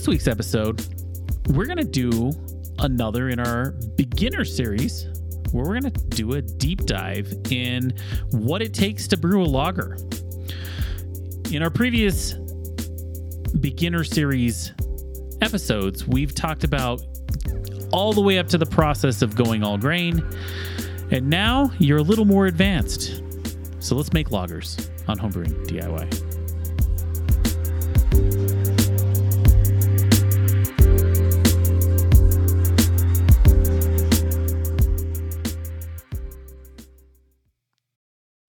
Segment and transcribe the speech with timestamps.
[0.00, 0.82] This week's episode,
[1.48, 2.32] we're going to do
[2.78, 5.06] another in our beginner series
[5.52, 7.92] where we're going to do a deep dive in
[8.30, 9.98] what it takes to brew a lager.
[11.52, 12.32] In our previous
[13.60, 14.72] beginner series
[15.42, 17.02] episodes, we've talked about
[17.92, 20.26] all the way up to the process of going all grain.
[21.10, 23.22] And now you're a little more advanced.
[23.80, 26.29] So let's make lagers on Homebrewing DIY.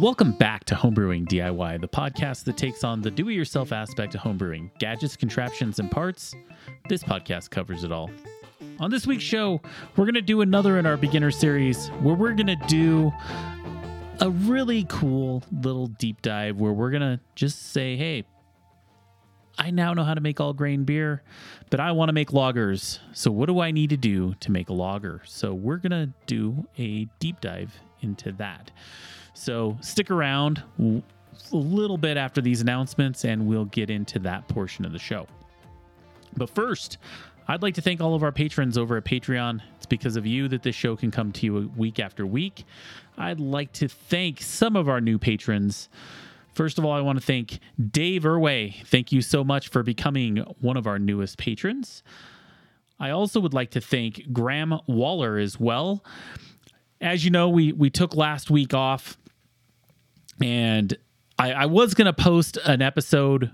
[0.00, 4.14] Welcome back to Homebrewing DIY, the podcast that takes on the do it yourself aspect
[4.14, 6.36] of homebrewing gadgets, contraptions, and parts.
[6.88, 8.08] This podcast covers it all.
[8.78, 9.60] On this week's show,
[9.96, 13.12] we're going to do another in our beginner series where we're going to do
[14.20, 18.24] a really cool little deep dive where we're going to just say, hey,
[19.58, 21.24] I now know how to make all grain beer,
[21.70, 23.00] but I want to make lagers.
[23.14, 25.22] So, what do I need to do to make a lager?
[25.24, 28.70] So, we're going to do a deep dive into that.
[29.38, 31.02] So, stick around a
[31.52, 35.28] little bit after these announcements and we'll get into that portion of the show.
[36.36, 36.98] But first,
[37.46, 39.62] I'd like to thank all of our patrons over at Patreon.
[39.76, 42.64] It's because of you that this show can come to you week after week.
[43.16, 45.88] I'd like to thank some of our new patrons.
[46.52, 47.60] First of all, I want to thank
[47.90, 48.84] Dave Irway.
[48.86, 52.02] Thank you so much for becoming one of our newest patrons.
[52.98, 56.04] I also would like to thank Graham Waller as well.
[57.00, 59.16] As you know, we we took last week off,
[60.42, 60.96] and
[61.38, 63.50] I, I was gonna post an episode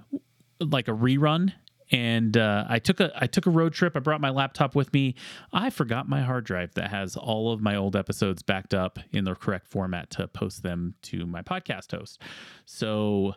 [0.60, 1.52] like a rerun
[1.90, 3.96] and uh, I took a I took a road trip.
[3.96, 5.14] I brought my laptop with me.
[5.52, 9.24] I forgot my hard drive that has all of my old episodes backed up in
[9.24, 12.20] the correct format to post them to my podcast host.
[12.64, 13.34] So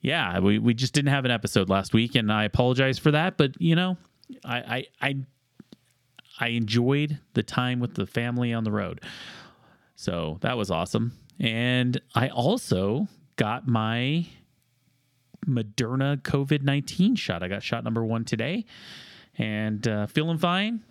[0.00, 3.36] yeah, we, we just didn't have an episode last week, and I apologize for that.
[3.36, 3.96] But you know,
[4.44, 5.16] I I I,
[6.40, 9.02] I enjoyed the time with the family on the road,
[9.96, 11.12] so that was awesome.
[11.40, 14.26] And I also got my
[15.46, 17.42] Moderna COVID 19 shot.
[17.42, 18.64] I got shot number one today
[19.38, 20.82] and uh, feeling fine.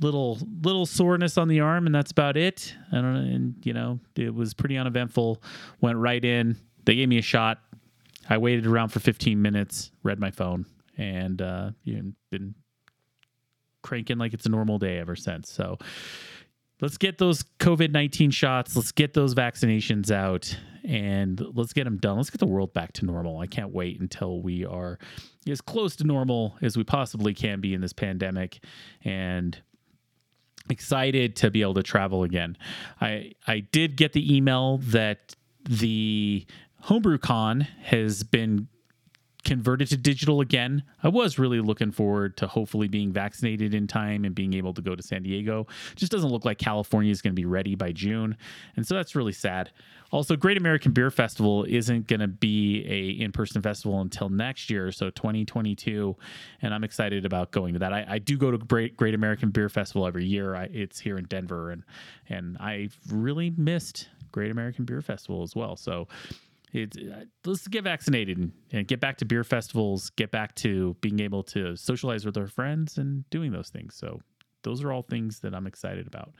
[0.00, 2.74] Little little soreness on the arm, and that's about it.
[2.92, 5.42] I don't know, and you know it was pretty uneventful.
[5.80, 6.56] Went right in.
[6.84, 7.58] They gave me a shot.
[8.28, 10.64] I waited around for 15 minutes, read my phone,
[10.96, 12.54] and uh, you know, been
[13.82, 15.50] cranking like it's a normal day ever since.
[15.50, 15.78] So
[16.80, 18.76] let's get those COVID 19 shots.
[18.76, 22.16] Let's get those vaccinations out and let's get them done.
[22.16, 23.38] Let's get the world back to normal.
[23.38, 24.98] I can't wait until we are
[25.48, 28.64] as close to normal as we possibly can be in this pandemic
[29.04, 29.60] and
[30.68, 32.56] excited to be able to travel again.
[33.00, 35.34] I I did get the email that
[35.68, 36.46] the
[36.82, 38.68] Homebrew Con has been
[39.44, 40.82] converted to digital again.
[41.02, 44.82] I was really looking forward to hopefully being vaccinated in time and being able to
[44.82, 45.66] go to San Diego.
[45.96, 48.36] Just doesn't look like California is going to be ready by June.
[48.76, 49.70] And so that's really sad.
[50.12, 54.90] Also, Great American Beer Festival isn't going to be a in-person festival until next year,
[54.90, 56.16] so 2022,
[56.62, 57.92] and I'm excited about going to that.
[57.92, 60.56] I, I do go to Great Great American Beer Festival every year.
[60.56, 61.84] I, it's here in Denver, and
[62.28, 65.76] and I've really missed Great American Beer Festival as well.
[65.76, 66.08] So
[66.72, 71.20] It's, uh, let's get vaccinated and get back to beer festivals, get back to being
[71.20, 73.94] able to socialize with our friends and doing those things.
[73.96, 74.20] So,
[74.62, 76.34] those are all things that I'm excited about.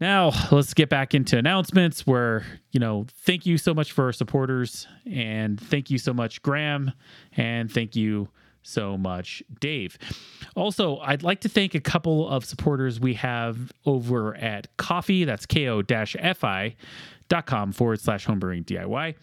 [0.00, 4.12] Now, let's get back into announcements where, you know, thank you so much for our
[4.12, 6.92] supporters and thank you so much, Graham,
[7.36, 8.28] and thank you
[8.62, 9.98] so much, Dave.
[10.54, 15.46] Also, I'd like to thank a couple of supporters we have over at Ko-fi, that's
[15.46, 16.76] ko-fi
[17.28, 19.14] dot com forward slash homebrewing DIY.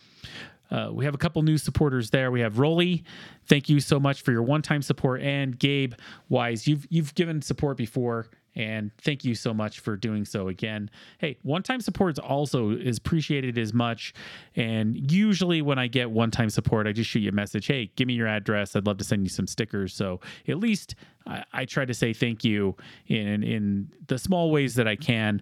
[0.72, 2.30] Uh, we have a couple new supporters there.
[2.32, 3.04] We have Rolly.
[3.48, 5.94] Thank you so much for your one-time support, and Gabe
[6.30, 6.68] Wise.
[6.68, 10.90] You've you've given support before, and thank you so much for doing so again.
[11.18, 14.14] Hey, one-time support is also is appreciated as much.
[14.56, 17.68] And usually, when I get one-time support, I just shoot you a message.
[17.68, 18.76] Hey, give me your address.
[18.76, 19.94] I'd love to send you some stickers.
[19.94, 20.96] So at least
[21.28, 22.76] I, I try to say thank you
[23.08, 25.42] in in the small ways that I can.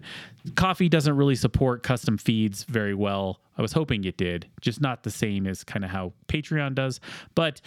[0.54, 3.40] Ko-fi doesn't really support custom feeds very well.
[3.56, 7.00] I was hoping it did, just not the same as kind of how Patreon does.
[7.34, 7.60] But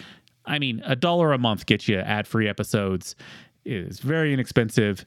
[0.46, 3.14] I mean, a dollar a month gets you ad-free episodes.
[3.64, 5.04] Is very inexpensive.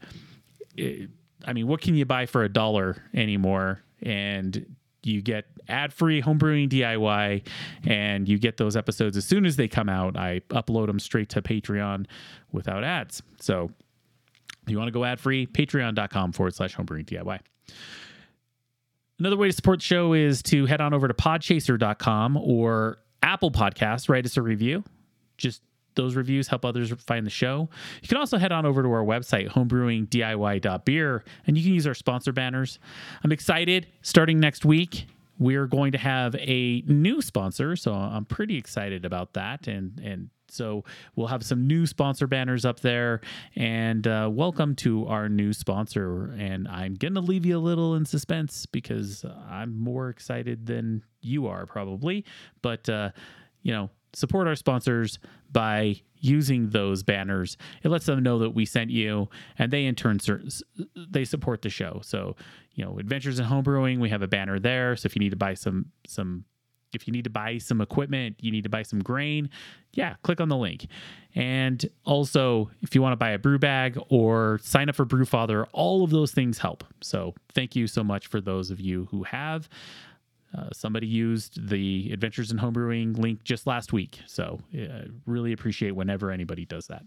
[0.77, 1.09] It-
[1.45, 3.81] I mean, what can you buy for a dollar anymore?
[4.01, 7.43] And you get ad-free homebrewing DIY,
[7.85, 10.17] and you get those episodes as soon as they come out.
[10.17, 12.07] I upload them straight to Patreon
[12.51, 13.21] without ads.
[13.39, 13.69] So
[14.63, 17.39] if you want to go ad-free, patreon.com forward slash homebrewing DIY.
[19.19, 23.51] Another way to support the show is to head on over to podchaser.com or Apple
[23.51, 24.83] Podcasts, write us a review.
[25.37, 25.61] Just
[25.95, 27.69] those reviews help others find the show.
[28.01, 31.93] You can also head on over to our website, homebrewingdiy.beer, and you can use our
[31.93, 32.79] sponsor banners.
[33.23, 33.87] I'm excited.
[34.01, 35.07] Starting next week,
[35.37, 39.67] we're going to have a new sponsor, so I'm pretty excited about that.
[39.67, 40.83] And and so
[41.15, 43.21] we'll have some new sponsor banners up there.
[43.55, 46.33] And uh, welcome to our new sponsor.
[46.37, 51.47] And I'm gonna leave you a little in suspense because I'm more excited than you
[51.47, 52.25] are probably.
[52.61, 53.11] But uh,
[53.63, 55.19] you know, support our sponsors
[55.51, 57.57] by using those banners.
[57.83, 59.29] It lets them know that we sent you,
[59.59, 60.19] and they in turn
[60.95, 62.01] they support the show.
[62.03, 62.35] So,
[62.73, 64.95] you know, Adventures in Homebrewing, we have a banner there.
[64.95, 66.45] So if you need to buy some some
[66.95, 69.49] if you need to buy some equipment, you need to buy some grain,
[69.93, 70.87] yeah, click on the link.
[71.35, 75.65] And also, if you want to buy a brew bag or sign up for Brewfather,
[75.73, 76.83] all of those things help.
[77.01, 79.67] So, thank you so much for those of you who have.
[80.55, 84.19] Uh, somebody used the Adventures in Homebrewing link just last week.
[84.25, 87.03] So, uh, really appreciate whenever anybody does that.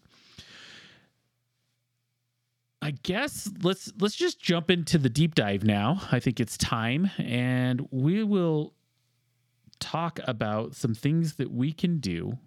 [2.81, 6.01] I guess let's let's just jump into the deep dive now.
[6.13, 8.73] I think it's time and we will
[9.81, 12.39] talk about some things that we can do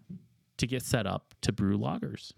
[0.57, 2.33] to get set up to brew lagers.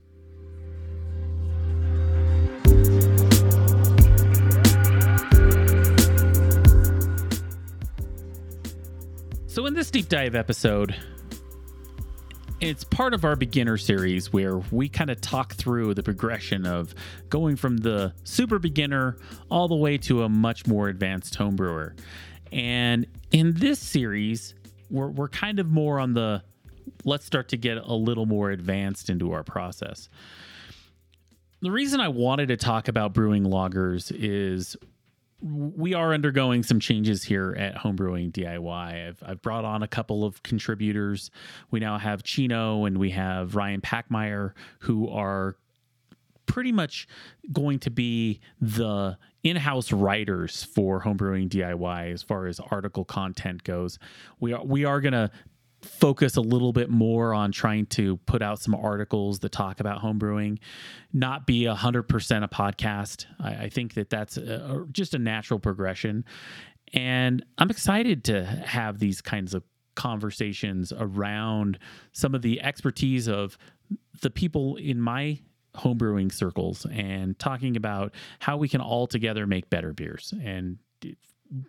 [9.53, 10.95] So, in this deep dive episode,
[12.59, 16.95] it's part of our beginner series where we kind of talk through the progression of
[17.29, 19.15] going from the super beginner
[19.51, 21.95] all the way to a much more advanced homebrewer.
[22.51, 24.55] And in this series,
[24.89, 26.41] we're, we're kind of more on the
[27.05, 30.09] let's start to get a little more advanced into our process.
[31.61, 34.75] The reason I wanted to talk about brewing lagers is
[35.43, 39.07] we are undergoing some changes here at Homebrewing DIY.
[39.07, 41.31] I've, I've brought on a couple of contributors.
[41.69, 45.57] We now have Chino and we have Ryan Packmeyer, who are
[46.45, 47.07] pretty much
[47.51, 53.99] going to be the in-house writers for homebrewing DIY as far as article content goes.
[54.39, 55.29] We are we are going to
[55.83, 60.01] focus a little bit more on trying to put out some articles that talk about
[60.01, 60.59] homebrewing,
[61.11, 63.25] not be a hundred percent a podcast.
[63.39, 66.25] I, I think that that's a, just a natural progression,
[66.93, 69.63] and I'm excited to have these kinds of
[69.95, 71.77] conversations around
[72.11, 73.57] some of the expertise of
[74.21, 75.39] the people in my
[75.75, 80.77] homebrewing circles and talking about how we can all together make better beers and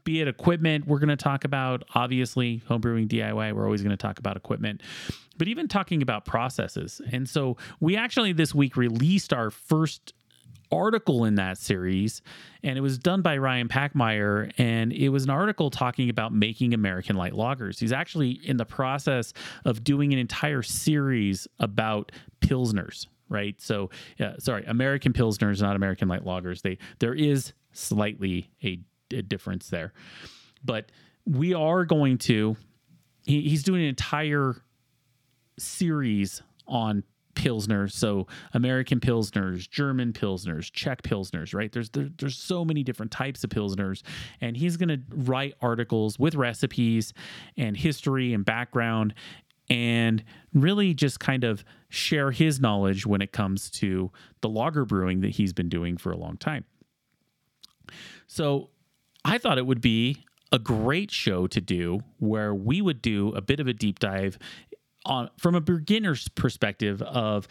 [0.05, 3.97] be it equipment we're going to talk about obviously homebrewing diy we're always going to
[3.97, 4.83] talk about equipment
[5.37, 10.15] but even talking about processes and so we actually this week released our first
[10.73, 12.23] article in that series
[12.63, 16.73] and it was done by ryan packmeyer and it was an article talking about making
[16.73, 17.79] american light lagers.
[17.79, 19.33] he's actually in the process
[19.65, 22.11] of doing an entire series about
[22.41, 26.63] pilsners right so uh, sorry american pilsners not american light lagers.
[26.63, 29.93] they there is slightly a a difference there.
[30.65, 30.91] But
[31.27, 32.57] we are going to,
[33.25, 34.57] he, he's doing an entire
[35.59, 37.93] series on pilsners.
[37.93, 41.73] So american pilsners german pilsners czech pilsners right?
[41.73, 44.03] There's there, there's so many different types of pilsners.
[44.41, 47.13] And he's going to write articles with recipes
[47.57, 49.15] and history and background
[49.69, 55.21] and really just kind of share his knowledge when it comes to the lager brewing
[55.21, 56.65] that he's been doing for a long time.
[58.27, 58.71] So
[59.25, 63.41] i thought it would be a great show to do where we would do a
[63.41, 64.39] bit of a deep dive
[65.05, 67.49] on from a beginner's perspective of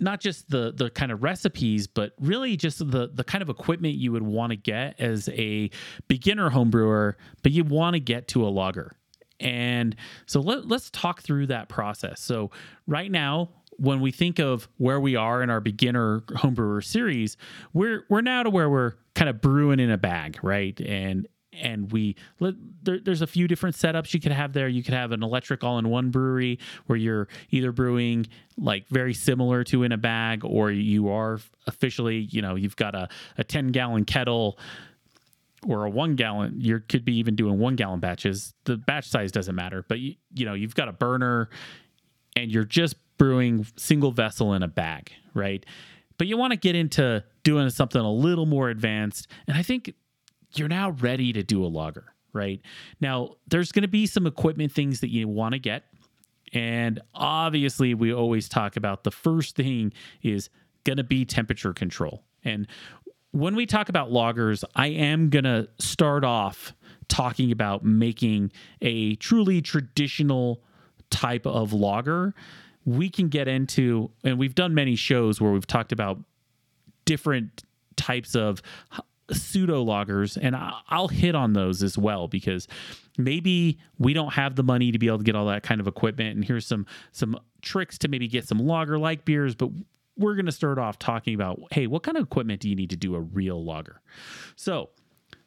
[0.00, 3.94] not just the the kind of recipes, but really just the the kind of equipment
[3.94, 5.70] you would want to get as a
[6.06, 8.92] beginner home brewer, but you want to get to a lager.
[9.40, 9.94] And
[10.26, 12.20] so let, let's talk through that process.
[12.20, 12.50] So
[12.88, 17.36] right now, when we think of where we are in our beginner homebrewer series,
[17.72, 20.78] we're we're now to where we're kind of brewing in a bag, right?
[20.80, 24.68] And and we there, there's a few different setups you could have there.
[24.68, 29.82] You could have an electric all-in-one brewery where you're either brewing like very similar to
[29.82, 34.04] in a bag, or you are officially, you know, you've got a, a 10 gallon
[34.04, 34.58] kettle
[35.66, 36.60] or a one gallon.
[36.60, 38.54] You could be even doing one gallon batches.
[38.64, 41.48] The batch size doesn't matter, but you, you know, you've got a burner
[42.36, 45.64] and you're just brewing single vessel in a bag, right?
[46.18, 49.28] But you want to get into doing something a little more advanced.
[49.46, 49.94] And I think
[50.54, 52.60] you're now ready to do a lager, right?
[53.00, 55.84] Now, there's going to be some equipment things that you want to get.
[56.52, 59.92] And obviously, we always talk about the first thing
[60.22, 60.48] is
[60.84, 62.24] going to be temperature control.
[62.44, 62.66] And
[63.32, 66.72] when we talk about lagers, I am going to start off
[67.08, 70.62] talking about making a truly traditional
[71.10, 72.34] type of lager,
[72.84, 76.18] We can get into, and we've done many shows where we've talked about
[77.04, 77.64] different
[77.96, 78.62] types of
[79.30, 80.56] pseudo lagers, and
[80.88, 82.66] I'll hit on those as well because
[83.18, 85.86] maybe we don't have the money to be able to get all that kind of
[85.86, 86.36] equipment.
[86.36, 89.70] And here's some some tricks to maybe get some lager like beers, but
[90.16, 92.90] we're going to start off talking about hey, what kind of equipment do you need
[92.90, 94.00] to do a real lager?
[94.56, 94.90] So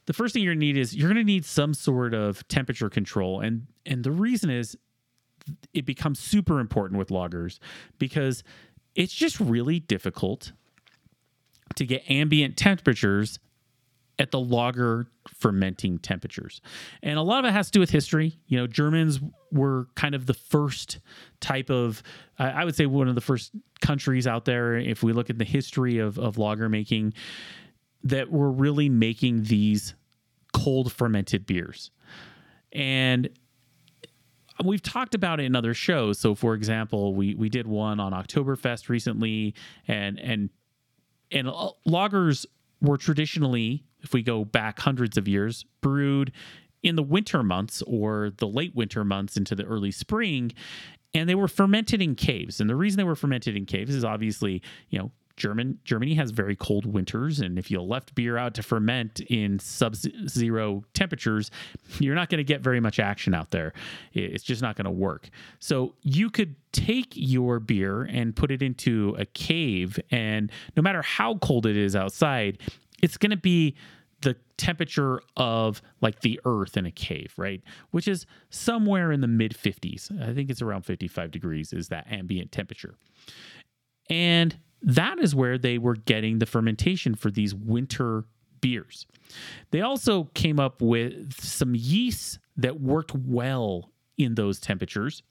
[0.05, 2.47] the first thing you're going to need is you're going to need some sort of
[2.49, 4.77] temperature control, and and the reason is
[5.73, 7.59] it becomes super important with lagers
[7.99, 8.43] because
[8.95, 10.51] it's just really difficult
[11.75, 13.39] to get ambient temperatures
[14.19, 16.61] at the lager fermenting temperatures.
[17.01, 18.37] And a lot of it has to do with history.
[18.47, 19.19] You know, Germans
[19.51, 20.99] were kind of the first
[21.39, 22.03] type of,
[22.37, 25.45] I would say, one of the first countries out there, if we look at the
[25.45, 27.13] history of, of lager making,
[28.03, 29.95] that were really making these
[30.53, 31.89] cold fermented beers.
[32.73, 33.29] And
[34.65, 36.19] we've talked about it in other shows.
[36.19, 39.53] So, for example, we we did one on Oktoberfest recently,
[39.87, 40.49] and and
[41.31, 41.47] and
[41.87, 42.45] lagers
[42.81, 46.31] were traditionally if we go back hundreds of years, brewed
[46.83, 50.51] in the winter months or the late winter months into the early spring.
[51.13, 52.61] And they were fermented in caves.
[52.61, 56.29] And the reason they were fermented in caves is obviously, you know, German Germany has
[56.29, 61.49] very cold winters, and if you left beer out to ferment in sub-zero temperatures,
[61.99, 63.73] you're not going to get very much action out there.
[64.13, 65.29] It's just not going to work.
[65.59, 71.01] So you could take your beer and put it into a cave, and no matter
[71.01, 72.59] how cold it is outside,
[73.01, 73.75] it's going to be
[74.21, 77.63] the temperature of like the earth in a cave, right?
[77.89, 80.11] Which is somewhere in the mid 50s.
[80.21, 82.93] I think it's around 55 degrees is that ambient temperature.
[84.07, 88.25] And that is where they were getting the fermentation for these winter
[88.61, 89.05] beers.
[89.71, 95.23] They also came up with some yeasts that worked well in those temperatures.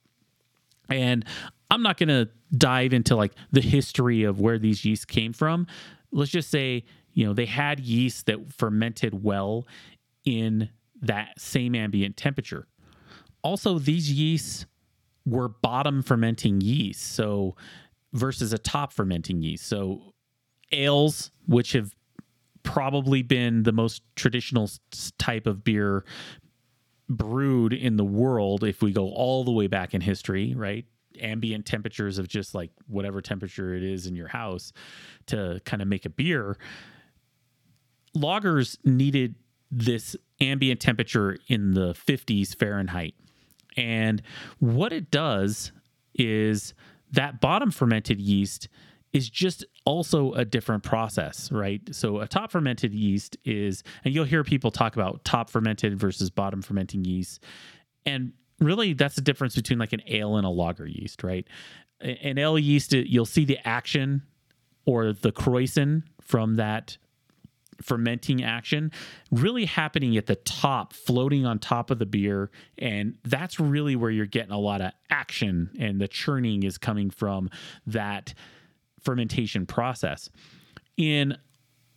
[0.88, 1.24] And
[1.70, 5.66] I'm not going to dive into like the history of where these yeasts came from.
[6.12, 9.66] Let's just say you know, they had yeast that fermented well
[10.24, 10.70] in
[11.02, 12.66] that same ambient temperature.
[13.42, 14.66] Also, these yeasts
[15.26, 17.56] were bottom fermenting yeast, so
[18.12, 19.66] versus a top fermenting yeast.
[19.66, 20.14] So
[20.72, 21.94] ales, which have
[22.62, 24.70] probably been the most traditional
[25.18, 26.04] type of beer
[27.08, 30.84] brewed in the world if we go all the way back in history, right?
[31.20, 34.72] Ambient temperatures of just like whatever temperature it is in your house
[35.26, 36.56] to kind of make a beer
[38.16, 39.34] lagers needed
[39.70, 43.14] this ambient temperature in the 50s Fahrenheit.
[43.76, 44.22] And
[44.58, 45.72] what it does
[46.14, 46.74] is
[47.12, 48.68] that bottom fermented yeast
[49.12, 51.80] is just also a different process, right?
[51.92, 56.30] So a top fermented yeast is, and you'll hear people talk about top fermented versus
[56.30, 57.42] bottom fermenting yeast.
[58.06, 61.46] And really that's the difference between like an ale and a lager yeast, right?
[62.00, 64.22] An ale yeast, you'll see the action
[64.86, 66.96] or the krausen from that
[67.82, 68.92] fermenting action
[69.30, 72.50] really happening at the top, floating on top of the beer.
[72.78, 77.10] And that's really where you're getting a lot of action, and the churning is coming
[77.10, 77.50] from
[77.86, 78.34] that
[79.00, 80.28] fermentation process.
[80.96, 81.36] In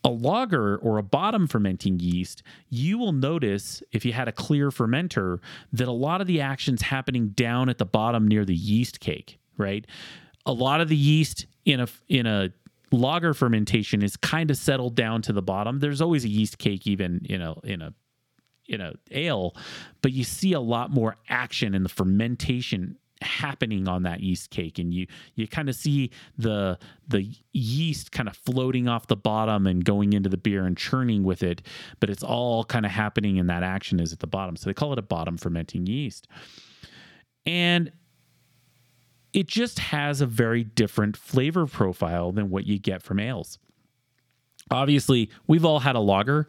[0.06, 4.70] a lager or a bottom fermenting yeast, you will notice if you had a clear
[4.70, 5.40] fermenter
[5.72, 9.40] that a lot of the action's happening down at the bottom near the yeast cake,
[9.58, 9.88] right?
[10.46, 12.50] A lot of the yeast in a in a
[12.94, 15.80] lager fermentation is kind of settled down to the bottom.
[15.80, 17.94] There's always a yeast cake even in a in a
[18.68, 19.56] in a ale,
[20.02, 24.80] but you see a lot more action in the fermentation happening on that yeast cake.
[24.80, 29.66] And you you kind of see the the yeast kind of floating off the bottom
[29.68, 31.62] and going into the beer and churning with it
[32.00, 34.56] but it's all kind of happening and that action is at the bottom.
[34.56, 36.28] So they call it a bottom fermenting yeast.
[37.46, 37.92] And
[39.34, 43.60] it just has a very different flavor profile than what you get from ales
[44.72, 46.48] obviously we've all had a lager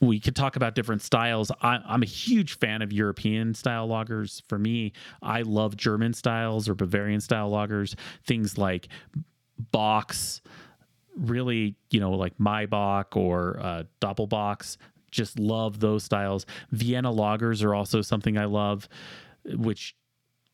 [0.00, 1.52] we could talk about different styles.
[1.60, 4.42] I, am a huge fan of European style lagers.
[4.48, 4.92] For me,
[5.22, 7.94] I love German styles or Bavarian style lagers.
[8.24, 8.88] Things like
[9.72, 10.40] Bock's,
[11.16, 14.78] really, you know, like Maibock or uh, Doppelbocks.
[15.10, 16.46] Just love those styles.
[16.70, 18.88] Vienna lagers are also something I love,
[19.44, 19.94] which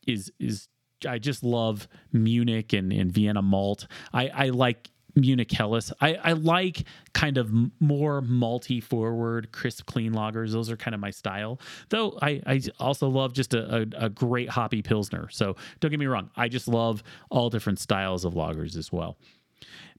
[0.05, 0.67] is is
[1.05, 3.87] I just love Munich and, and Vienna malt.
[4.13, 5.91] I, I like Munich Helles.
[5.99, 10.51] I, I like kind of more malty forward, crisp, clean lagers.
[10.51, 11.59] Those are kind of my style.
[11.89, 15.27] Though I, I also love just a, a, a great hoppy Pilsner.
[15.29, 16.29] So don't get me wrong.
[16.35, 19.17] I just love all different styles of lagers as well.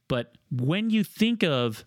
[0.09, 1.85] But when you think of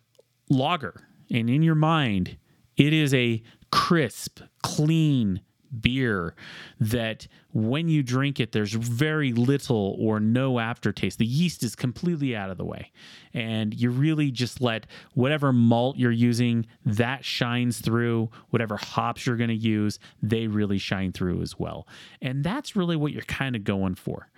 [0.49, 2.37] lager and in your mind,
[2.77, 3.41] it is a
[3.71, 5.41] crisp, clean,
[5.79, 6.35] beer
[6.79, 11.17] that when you drink it, there's very little or no aftertaste.
[11.17, 12.91] The yeast is completely out of the way.
[13.33, 18.29] And you really just let whatever malt you're using, that shines through.
[18.49, 21.87] Whatever hops you're going to use, they really shine through as well.
[22.21, 24.29] And that's really what you're kind of going for.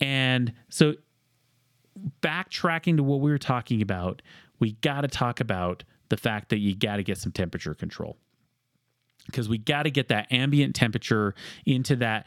[0.00, 0.94] And so,
[2.20, 4.20] backtracking to what we were talking about,
[4.58, 8.16] we got to talk about the fact that you got to get some temperature control
[9.26, 12.26] because we got to get that ambient temperature into that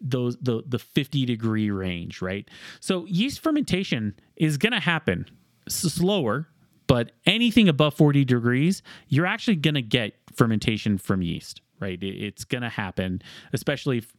[0.00, 2.48] those the the 50 degree range right?
[2.80, 5.26] So yeast fermentation is going to happen
[5.68, 6.48] slower
[6.88, 11.98] but anything above 40 degrees you're actually going to get fermentation from yeast right?
[12.02, 14.14] It's going to happen especially if,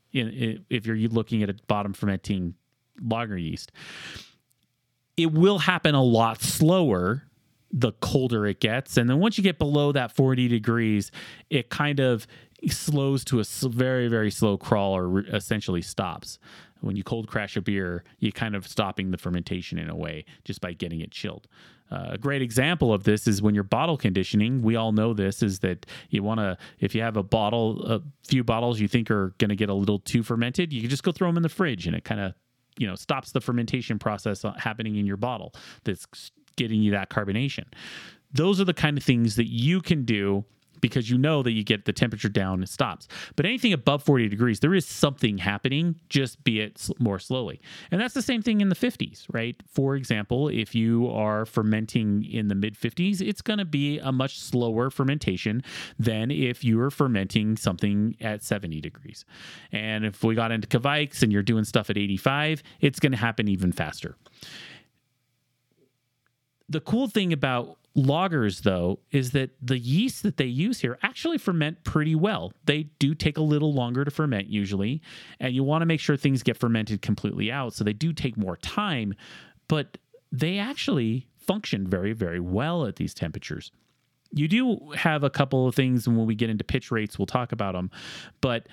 [0.70, 2.56] if you're looking at a bottom fermenting
[3.02, 3.72] lager yeast.
[5.18, 7.24] It will happen a lot slower
[7.74, 8.98] the colder it gets.
[8.98, 11.12] And then once you get below that 40 degrees,
[11.50, 12.28] it kind of
[12.70, 16.38] slows to a very, very slow crawl or essentially stops.
[16.82, 20.26] When you cold crash a beer, you're kind of stopping the fermentation in a way
[20.46, 21.48] just by getting it chilled.
[21.92, 24.62] Uh, a great example of this is when you're bottle conditioning.
[24.62, 28.02] We all know this is that you want to, if you have a bottle, a
[28.28, 31.04] few bottles you think are going to get a little too fermented, you can just
[31.04, 32.34] go throw them in the fridge and it kind of
[32.78, 37.66] you know stops the fermentation process happening in your bottle that's getting you that carbonation.
[38.34, 40.46] Those are the kind of things that you can do
[40.84, 43.08] because you know that you get the temperature down and it stops.
[43.38, 47.62] But anything above 40 degrees, there is something happening, just be it more slowly.
[47.90, 49.56] And that's the same thing in the 50s, right?
[49.66, 54.12] For example, if you are fermenting in the mid 50s, it's going to be a
[54.12, 55.64] much slower fermentation
[55.98, 59.24] than if you are fermenting something at 70 degrees.
[59.72, 63.18] And if we got into Kveik's and you're doing stuff at 85, it's going to
[63.18, 64.18] happen even faster
[66.74, 71.38] the cool thing about lagers though is that the yeast that they use here actually
[71.38, 72.52] ferment pretty well.
[72.66, 75.02] They do take a little longer to ferment usually
[75.40, 78.36] and you want to make sure things get fermented completely out so they do take
[78.36, 79.14] more time
[79.68, 80.00] but
[80.32, 83.72] they actually function very very well at these temperatures.
[84.32, 87.28] You do have a couple of things and when we get into pitch rates we'll
[87.28, 87.92] talk about them
[88.42, 88.68] but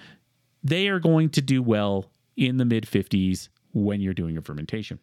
[0.64, 2.06] they are going to do well
[2.38, 4.98] in the mid 50s when you're doing a fermentation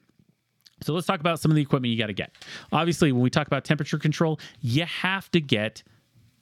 [0.82, 2.32] so let's talk about some of the equipment you got to get.
[2.72, 5.84] Obviously, when we talk about temperature control, you have to get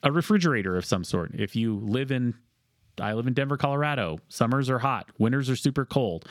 [0.02, 1.32] a refrigerator of some sort.
[1.34, 2.34] If you live in,
[3.00, 6.28] I live in Denver, Colorado, summers are hot, winters are super cold.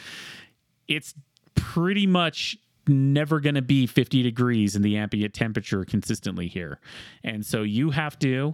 [0.87, 1.15] It's
[1.55, 6.79] pretty much never going to be 50 degrees in the ambient temperature consistently here.
[7.23, 8.53] And so you have to,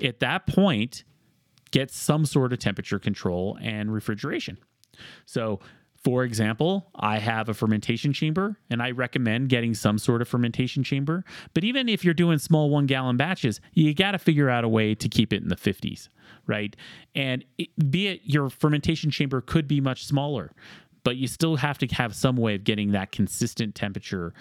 [0.00, 1.04] at that point,
[1.72, 4.58] get some sort of temperature control and refrigeration.
[5.26, 5.58] So
[6.04, 10.84] for example, I have a fermentation chamber and I recommend getting some sort of fermentation
[10.84, 11.24] chamber.
[11.54, 14.68] But even if you're doing small one gallon batches, you got to figure out a
[14.68, 16.08] way to keep it in the 50s,
[16.46, 16.76] right?
[17.14, 20.52] And it, be it your fermentation chamber could be much smaller,
[21.04, 24.34] but you still have to have some way of getting that consistent temperature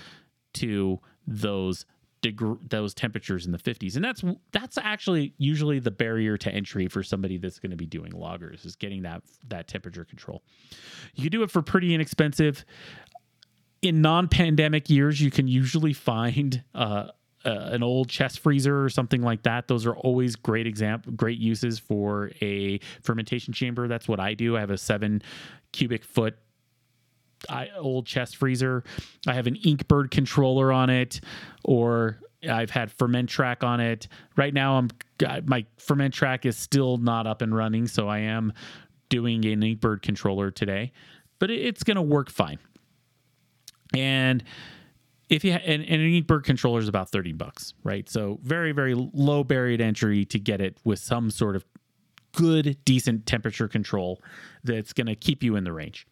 [0.56, 1.86] to those
[2.24, 6.88] deg- those temperatures in the 50s and that's that's actually usually the barrier to entry
[6.88, 10.42] for somebody that's going to be doing lagers is getting that that temperature control.
[11.14, 12.66] You can do it for pretty inexpensive.
[13.84, 17.10] In non-pandemic years you can usually find uh,
[17.46, 19.68] uh, an old chest freezer or something like that.
[19.68, 23.88] Those are always great example great uses for a fermentation chamber.
[23.88, 24.58] That's what i do.
[24.58, 25.22] I have a seven
[25.74, 26.38] cubic foot
[27.50, 28.84] I, old chest freezer.
[29.28, 31.22] I have an Inkbird controller on it,
[31.64, 34.08] or I've had Fermentrack on it.
[34.36, 34.90] Right now, I'm
[35.46, 38.54] my Fermentrack is still not up and running, so I am
[39.10, 40.92] doing an Inkbird controller today,
[41.40, 42.60] but it, it's going to work fine.
[43.96, 44.44] And
[45.30, 48.10] if you ha- and, and an Inkbird controller is about thirty bucks, right?
[48.10, 51.64] So very very low barrier entry to get it with some sort of
[52.36, 54.20] good decent temperature control
[54.64, 56.08] that's going to keep you in the range.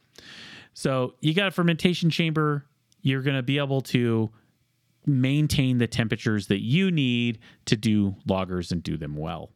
[0.74, 2.66] So you got a fermentation chamber.
[3.02, 4.30] You're going to be able to
[5.06, 9.50] maintain the temperatures that you need to do lagers and do them well.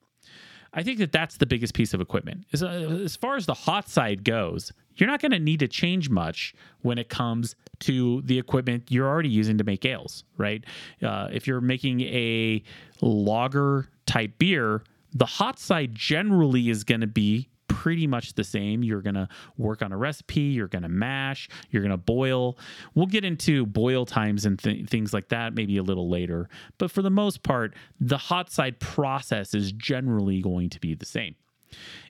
[0.73, 2.45] I think that that's the biggest piece of equipment.
[2.51, 5.69] As, uh, as far as the hot side goes, you're not going to need to
[5.69, 10.65] change much when it comes to the equipment you're already using to make ales, right?
[11.01, 12.61] Uh, if you're making a
[13.01, 17.47] lager type beer, the hot side generally is going to be
[17.81, 18.83] pretty much the same.
[18.83, 22.57] You're going to work on a recipe, you're going to mash, you're going to boil.
[22.93, 26.47] We'll get into boil times and th- things like that maybe a little later.
[26.77, 31.05] But for the most part, the hot side process is generally going to be the
[31.05, 31.35] same.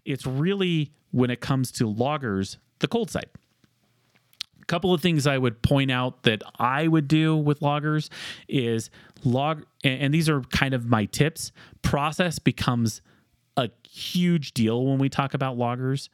[0.06, 3.30] It's really, when it comes to lagers, the cold side
[4.62, 8.10] A couple of things I would point out that I would do with lagers
[8.48, 8.92] is
[9.24, 11.52] log, and these are kind of my tips.
[11.82, 13.02] Process becomes
[13.58, 16.10] a huge deal when we talk about lagers.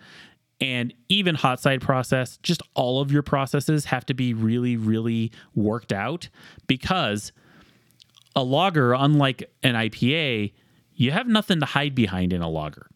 [0.59, 5.31] And even hot side process just all of your processes have to be really really
[5.55, 6.29] worked out
[6.67, 7.31] because
[8.35, 10.53] a lager unlike an ipa
[10.93, 12.87] you have nothing to hide behind in a lager.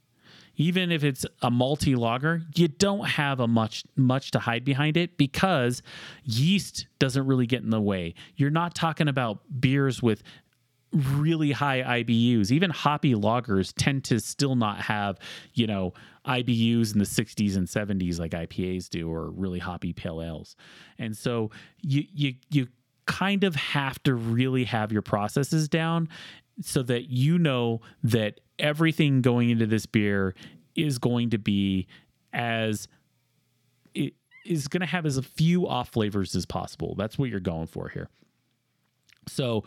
[0.57, 4.95] Even if it's a multi lager you don't have a much much to hide behind
[4.95, 5.81] it because
[6.23, 8.13] yeast doesn't really get in the way.
[8.35, 10.21] You're not talking about beers with
[10.95, 12.51] really high IBUs.
[12.51, 15.19] Even hoppy lagers tend to still not have,
[15.53, 15.93] you know,
[16.25, 20.55] IBUs in the 60s and 70s like IPAs do or really hoppy pale ales.
[20.97, 22.67] And so you you you
[23.05, 26.09] kind of have to really have your processes down
[26.61, 30.33] so that you know that everything going into this beer
[30.75, 31.87] is going to be
[32.33, 32.87] as
[33.93, 34.13] it
[34.45, 36.95] is going to have as few off flavors as possible.
[36.95, 38.09] That's what you're going for here.
[39.27, 39.63] So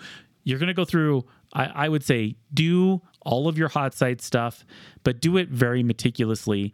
[0.48, 4.22] you're going to go through, I, I, would say, do all of your hot side
[4.22, 4.64] stuff,
[5.04, 6.72] but do it very meticulously.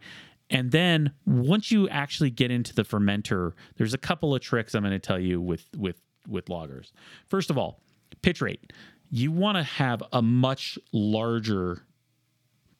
[0.49, 4.83] And then once you actually get into the fermenter, there's a couple of tricks I'm
[4.83, 6.93] going to tell you with with with lagers.
[7.27, 7.81] First of all,
[8.21, 8.71] pitch rate.
[9.11, 11.85] You want to have a much larger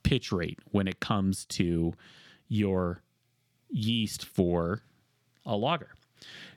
[0.03, 1.93] pitch rate when it comes to
[2.47, 3.01] your
[3.69, 4.81] yeast for
[5.45, 5.89] a lager.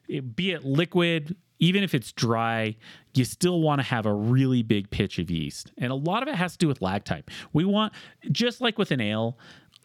[0.06, 2.76] It, be it liquid, even if it's dry,
[3.14, 5.72] you still want to have a really big pitch of yeast.
[5.78, 7.24] And a lot of it has to do with lag time.
[7.52, 7.92] We want,
[8.30, 9.38] just like with an ale,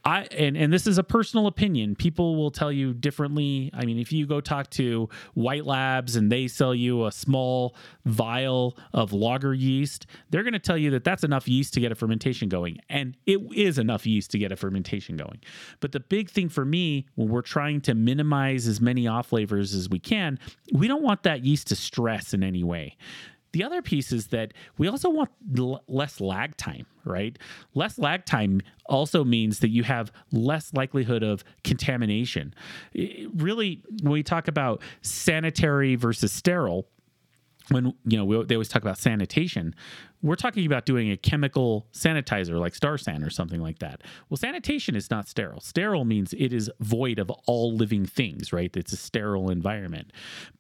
[0.06, 1.96] I and, and this is a personal opinion.
[1.96, 3.72] People will tell you differently.
[3.74, 7.76] I mean, if you go talk to White Labs and they sell you a small
[8.06, 11.92] vial of lager yeast, they're going to tell you that that's enough yeast to get
[11.92, 15.40] a fermentation going, and it is enough yeast to get a fermentation going.
[15.80, 19.74] But the big thing for me when we're trying to minimize as many off flavors
[19.74, 20.38] as we can,
[20.74, 22.98] we don't want that yeast to stress in any way.
[23.54, 27.38] The other piece is that we also want l- less lag time, right?
[27.76, 32.54] Less lag time also means that you have less likelihood of contamination.
[32.94, 36.88] It really, when we talk about sanitary versus sterile,
[37.70, 39.74] when you know we, they always talk about sanitation
[40.24, 44.02] we're talking about doing a chemical sanitizer like Starsan or something like that.
[44.30, 45.60] Well, sanitation is not sterile.
[45.60, 48.76] Sterile means it is void of all living things, right?
[48.76, 50.12] It's a sterile environment.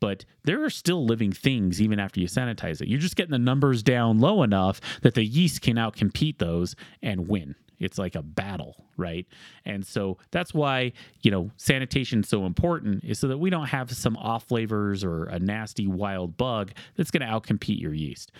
[0.01, 2.89] But there are still living things even after you sanitize it.
[2.89, 7.29] You're just getting the numbers down low enough that the yeast can outcompete those and
[7.29, 7.55] win.
[7.83, 9.25] It's like a battle, right?
[9.65, 13.67] And so that's why, you know, sanitation is so important is so that we don't
[13.67, 18.31] have some off flavors or a nasty wild bug that's going to outcompete your yeast.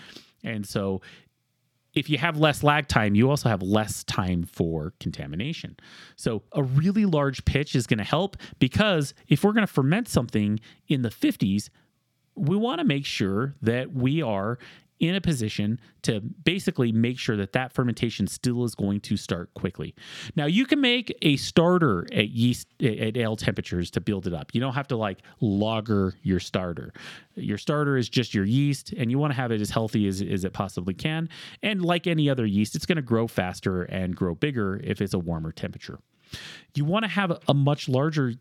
[0.42, 1.00] And so
[1.94, 5.76] if you have less lag time, you also have less time for contamination.
[6.16, 10.08] So, a really large pitch is going to help because if we're going to ferment
[10.08, 11.70] something in the 50s,
[12.34, 14.58] we want to make sure that we are
[15.04, 19.52] in a position to basically make sure that that fermentation still is going to start
[19.54, 19.94] quickly.
[20.36, 24.54] Now, you can make a starter at yeast at ale temperatures to build it up.
[24.54, 26.92] You don't have to like lager your starter.
[27.34, 30.22] Your starter is just your yeast, and you want to have it as healthy as,
[30.22, 31.28] as it possibly can.
[31.62, 35.14] And like any other yeast, it's going to grow faster and grow bigger if it's
[35.14, 35.98] a warmer temperature.
[36.74, 38.34] You want to have a much larger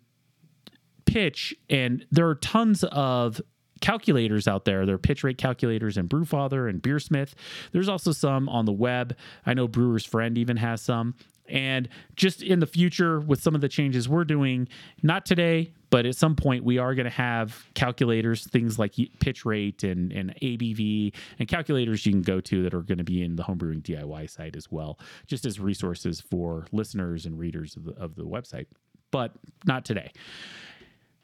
[1.05, 3.41] pitch, and there are tons of
[3.83, 4.85] calculators out there.
[4.85, 7.33] There are pitch rate calculators and Brewfather and Beersmith.
[7.73, 9.15] There's also some on the web.
[9.45, 11.15] I know Brewer's Friend even has some.
[11.49, 14.69] And just in the future, with some of the changes we're doing,
[15.03, 19.43] not today, but at some point, we are going to have calculators, things like pitch
[19.43, 23.21] rate and, and ABV, and calculators you can go to that are going to be
[23.21, 27.83] in the homebrewing DIY site as well, just as resources for listeners and readers of
[27.83, 28.67] the, of the website.
[29.11, 29.33] But
[29.65, 30.13] not today.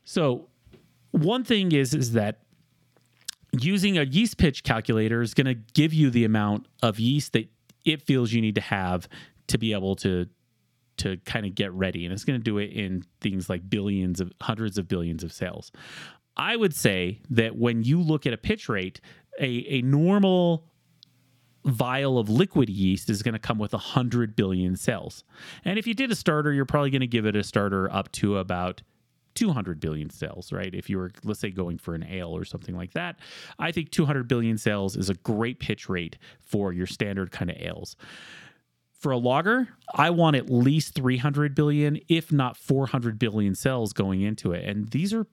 [0.03, 0.49] So,
[1.11, 2.41] one thing is is that
[3.51, 7.49] using a yeast pitch calculator is going to give you the amount of yeast that
[7.85, 9.07] it feels you need to have
[9.47, 10.27] to be able to
[10.97, 14.19] to kind of get ready and it's going to do it in things like billions
[14.19, 15.71] of hundreds of billions of cells.
[16.35, 18.99] I would say that when you look at a pitch rate
[19.39, 20.65] a, a normal
[21.63, 25.23] vial of liquid yeast is going to come with 100 billion cells.
[25.63, 28.11] And if you did a starter you're probably going to give it a starter up
[28.13, 28.81] to about
[29.39, 30.75] 200 billion sales, right?
[30.75, 33.15] If you were, let's say, going for an ale or something like that,
[33.57, 37.55] I think 200 billion sales is a great pitch rate for your standard kind of
[37.57, 37.95] ales.
[38.91, 44.21] For a lager, I want at least 300 billion, if not 400 billion cells going
[44.21, 44.67] into it.
[44.67, 45.25] And these are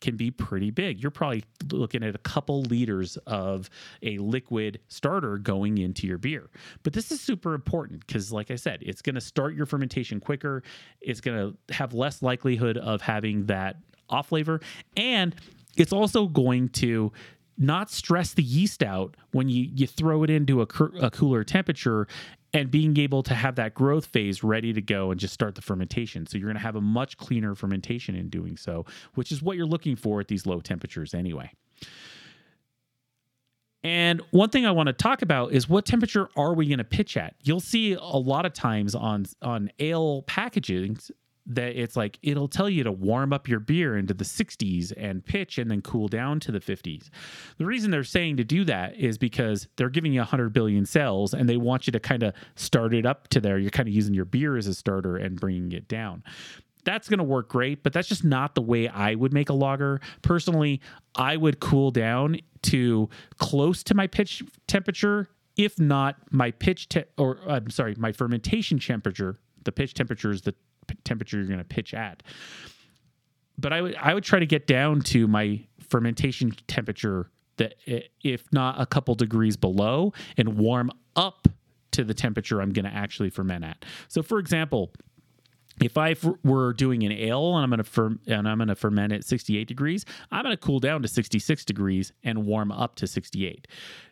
[0.00, 1.00] can be pretty big.
[1.00, 3.68] You're probably looking at a couple liters of
[4.02, 6.50] a liquid starter going into your beer.
[6.82, 10.20] But this is super important because, like I said, it's going to start your fermentation
[10.20, 10.62] quicker.
[11.00, 13.76] It's going to have less likelihood of having that
[14.08, 14.60] off flavor.
[14.96, 15.34] And
[15.76, 17.12] it's also going to
[17.58, 20.66] not stress the yeast out when you, you throw it into a,
[21.00, 22.06] a cooler temperature
[22.54, 25.62] and being able to have that growth phase ready to go and just start the
[25.62, 26.26] fermentation.
[26.26, 29.56] So you're going to have a much cleaner fermentation in doing so, which is what
[29.56, 31.50] you're looking for at these low temperatures anyway.
[33.84, 36.84] And one thing I want to talk about is what temperature are we going to
[36.84, 37.34] pitch at?
[37.42, 40.98] You'll see a lot of times on on ale packaging
[41.48, 45.24] that it's like it'll tell you to warm up your beer into the 60s and
[45.24, 47.08] pitch and then cool down to the 50s.
[47.56, 51.32] The reason they're saying to do that is because they're giving you 100 billion cells
[51.34, 53.58] and they want you to kind of start it up to there.
[53.58, 56.22] You're kind of using your beer as a starter and bringing it down.
[56.84, 59.54] That's going to work great, but that's just not the way I would make a
[59.54, 60.00] lager.
[60.22, 60.80] Personally,
[61.16, 63.08] I would cool down to
[63.38, 68.78] close to my pitch temperature, if not my pitch te- or I'm sorry, my fermentation
[68.78, 69.38] temperature.
[69.64, 70.54] The pitch temperature is the
[71.04, 72.22] temperature you're going to pitch at.
[73.58, 77.74] But I would I would try to get down to my fermentation temperature that
[78.22, 81.48] if not a couple degrees below and warm up
[81.92, 83.84] to the temperature I'm going to actually ferment at.
[84.06, 84.92] So for example,
[85.80, 88.68] if I f- were doing an ale and I'm going to fer- and I'm going
[88.68, 92.72] to ferment at 68 degrees, I'm going to cool down to 66 degrees and warm
[92.72, 93.68] up to 68.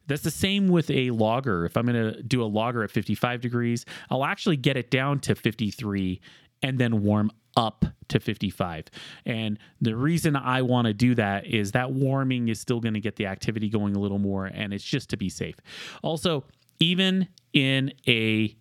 [0.07, 1.65] That's the same with a lager.
[1.65, 5.19] If I'm going to do a lager at 55 degrees, I'll actually get it down
[5.21, 6.21] to 53
[6.63, 8.85] and then warm up to 55.
[9.25, 13.01] And the reason I want to do that is that warming is still going to
[13.01, 15.57] get the activity going a little more and it's just to be safe.
[16.03, 16.45] Also,
[16.79, 18.55] even in a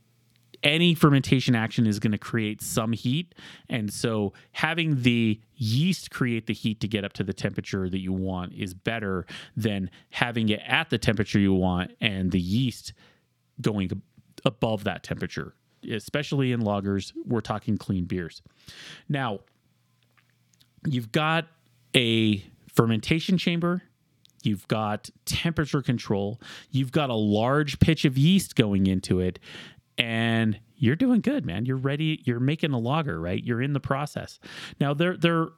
[0.63, 3.35] any fermentation action is going to create some heat.
[3.69, 7.99] And so having the yeast create the heat to get up to the temperature that
[7.99, 12.93] you want is better than having it at the temperature you want and the yeast
[13.61, 13.91] going
[14.43, 15.53] above that temperature
[15.91, 18.41] especially in lagers, we're talking clean beers.
[19.09, 19.39] Now,
[20.85, 21.47] you've got
[21.95, 22.43] a
[22.73, 23.83] fermentation chamber,
[24.43, 26.39] you've got temperature control,
[26.71, 29.39] you've got a large pitch of yeast going into it,
[29.97, 31.65] and you're doing good, man.
[31.65, 32.21] You're ready.
[32.25, 33.41] You're making a lager, right?
[33.43, 34.39] You're in the process.
[34.79, 35.53] Now, there there are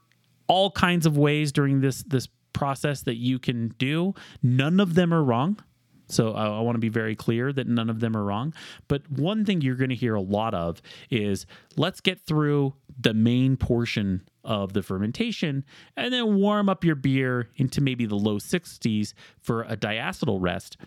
[0.48, 4.14] all kinds of ways during this this process that you can do.
[4.42, 5.60] None of them are wrong.
[6.08, 8.54] So I, I want to be very clear that none of them are wrong.
[8.88, 13.14] But one thing you're going to hear a lot of is let's get through the
[13.14, 15.66] main portion of the fermentation
[15.96, 20.78] and then warm up your beer into maybe the low 60s for a diacetyl rest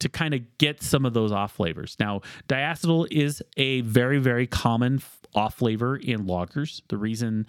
[0.00, 1.96] to kind of get some of those off flavors.
[2.00, 5.00] Now, diacetyl is a very, very common
[5.34, 6.82] off flavor in lagers.
[6.88, 7.46] The reason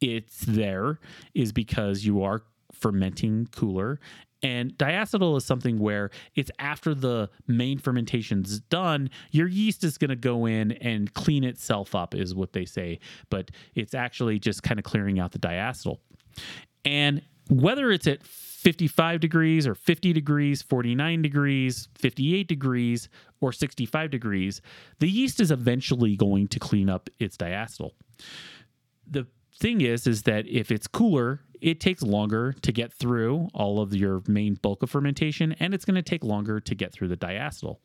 [0.00, 1.00] it's there
[1.34, 3.98] is because you are fermenting cooler
[4.42, 10.10] and diacetyl is something where it's after the main fermentation's done, your yeast is going
[10.10, 13.00] to go in and clean itself up, is what they say.
[13.30, 15.98] But it's actually just kind of clearing out the diacetyl.
[16.84, 23.08] And whether it's at 55 degrees or 50 degrees, 49 degrees, 58 degrees,
[23.40, 24.60] or 65 degrees,
[24.98, 27.90] the yeast is eventually going to clean up its diacetyl.
[29.10, 29.26] The
[29.58, 33.94] thing is is that if it's cooler, it takes longer to get through all of
[33.94, 37.16] your main bulk of fermentation and it's going to take longer to get through the
[37.16, 37.78] diacetyl.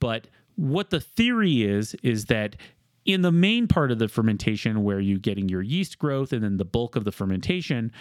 [0.00, 2.56] But what the theory is is that
[3.04, 6.56] in the main part of the fermentation where you're getting your yeast growth and then
[6.56, 7.92] the bulk of the fermentation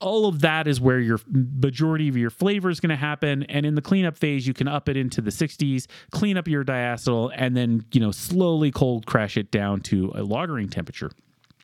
[0.00, 3.66] all of that is where your majority of your flavor is going to happen and
[3.66, 7.32] in the cleanup phase you can up it into the 60s clean up your diacetyl
[7.34, 11.10] and then you know slowly cold crash it down to a lagering temperature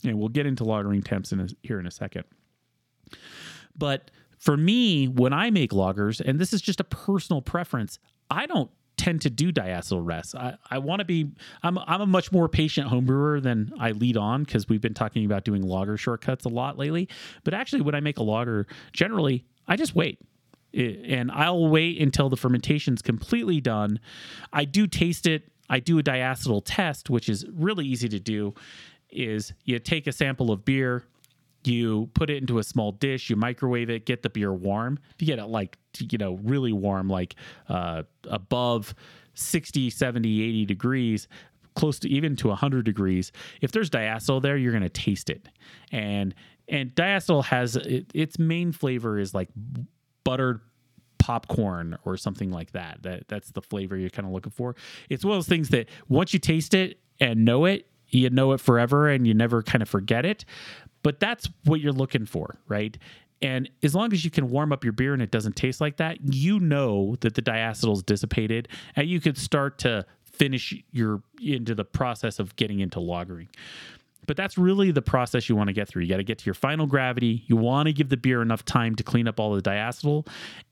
[0.05, 2.25] and we'll get into lagering temps in a, here in a second
[3.77, 7.99] but for me when i make lagers and this is just a personal preference
[8.31, 10.35] i don't tend to do diacetyl rest.
[10.35, 11.31] I, I want to be
[11.63, 15.25] I'm I'm a much more patient homebrewer than I lead on because we've been talking
[15.25, 17.09] about doing lager shortcuts a lot lately.
[17.43, 20.19] But actually when I make a lager, generally I just wait.
[20.75, 24.01] and I'll wait until the fermentation's completely done.
[24.53, 25.51] I do taste it.
[25.71, 28.55] I do a diacetyl test, which is really easy to do.
[29.15, 31.05] Is you take a sample of beer,
[31.65, 34.99] you put it into a small dish, you microwave it, get the beer warm.
[35.15, 37.37] If you get it like, you know, really warm, like
[37.69, 38.95] uh, above
[39.35, 41.29] 60, 70, 80 degrees,
[41.75, 45.49] close to even to 100 degrees, if there's diacetyl there, you're going to taste it.
[45.91, 46.35] And
[46.69, 49.49] and diacetyl has it, its main flavor is like
[50.25, 50.61] buttered
[51.19, 53.03] popcorn or something like that.
[53.03, 54.77] That that's the flavor you're kind of looking for.
[55.09, 58.53] It's one of those things that once you taste it and know it, you know
[58.53, 60.45] it forever and you never kind of forget it.
[61.03, 62.97] But that's what you're looking for, right?
[63.43, 65.99] And as long as you can warm up your beer and it doesn't taste like
[65.99, 71.23] that, you know that the diacetyl is dissipated and you could start to finish your
[71.41, 73.49] into the process of getting into lagering.
[74.27, 76.03] But that's really the process you want to get through.
[76.03, 77.45] You got to get to your final gravity.
[77.47, 80.27] You want to give the beer enough time to clean up all the diacetyl.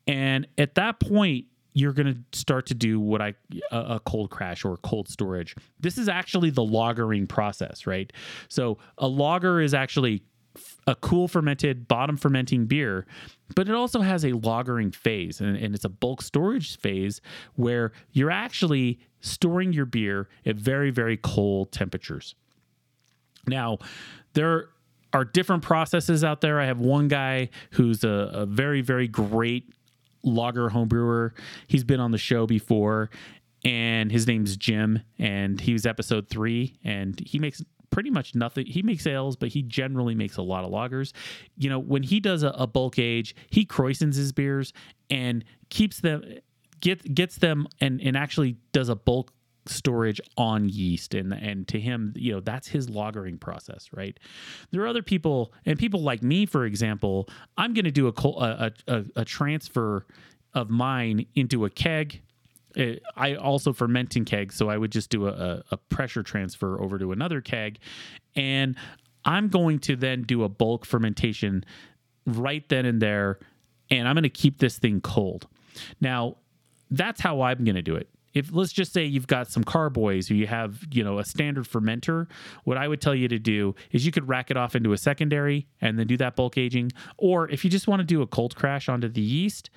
[0.07, 3.35] And at that point, you're going to start to do what I
[3.71, 5.55] a, cold crash or cold storage.
[5.81, 8.13] This is actually the lagering process, right?
[8.49, 10.23] So a lager is actually
[10.87, 13.07] a cool fermented bottom fermenting beer,
[13.55, 17.21] but it also has a lagering phase and, and it's a bulk storage phase
[17.55, 22.35] where you're actually storing your beer at very very cold temperatures.
[23.47, 23.79] Now,
[24.35, 24.69] there
[25.15, 26.61] are different processes out there.
[26.61, 29.73] I have one guy who's a, a very very great
[30.23, 31.33] lager homebrewer.
[31.67, 33.11] He's been on the show before,
[33.65, 38.67] and his name's Jim, and he was episode three, and he makes pretty much nothing.
[38.67, 41.13] He makes ales, but he generally makes a lot of lagers.
[41.57, 44.73] You know, when he does a, a bulk age, he krausens his beers
[45.11, 46.25] and keeps them,
[46.81, 49.33] get gets them, and and actually does a bulk
[49.67, 54.19] storage on yeast and and to him you know that's his lagering process right?
[54.71, 58.13] There are other people and people like me for example i'm going to do a,
[58.29, 60.07] a, a, a transfer
[60.55, 62.21] of mine into a keg.
[62.77, 66.81] Uh, I also ferment in kegs, so I would just do a, a, pressure transfer
[66.81, 67.79] over to another keg,
[68.35, 68.77] and
[69.25, 71.65] I'm going to then do a bulk fermentation
[72.27, 73.39] right then and there,
[73.91, 75.49] and I'm going to keep this thing cold.
[76.01, 76.37] Now,
[76.91, 80.31] that's how I'm going to do it if let's just say you've got some carboys
[80.31, 82.27] or you have you know a standard fermenter
[82.65, 84.97] what i would tell you to do is you could rack it off into a
[84.97, 88.27] secondary and then do that bulk aging or if you just want to do a
[88.27, 89.71] cold crash onto the yeast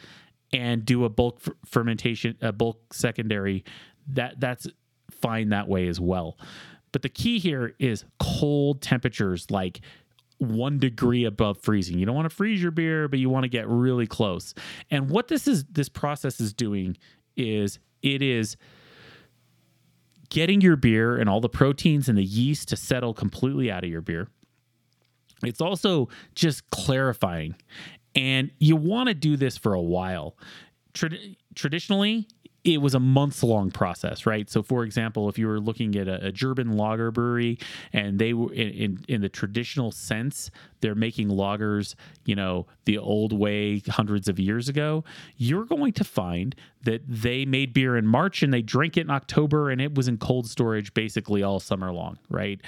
[0.53, 3.63] and do a bulk f- fermentation a bulk secondary
[4.07, 4.67] that that's
[5.11, 6.37] fine that way as well
[6.91, 9.81] but the key here is cold temperatures like
[10.37, 11.97] one degree above freezing.
[11.97, 14.53] You don't want to freeze your beer, but you want to get really close.
[14.91, 16.97] And what this is this process is doing
[17.37, 18.57] is it is
[20.29, 23.89] getting your beer and all the proteins and the yeast to settle completely out of
[23.89, 24.27] your beer.
[25.43, 27.55] It's also just clarifying.
[28.15, 30.37] And you want to do this for a while.
[30.93, 32.27] Trad- traditionally,
[32.65, 34.49] it was a months long process, right?
[34.49, 37.59] So, for example, if you were looking at a, a German lager brewery
[37.93, 40.49] and they were in, in, in, the traditional sense,
[40.81, 41.93] they're making lagers,
[42.25, 45.03] you know, the old way hundreds of years ago,
[45.37, 49.11] you're going to find that they made beer in March and they drank it in
[49.11, 52.59] October and it was in cold storage basically all summer long, right?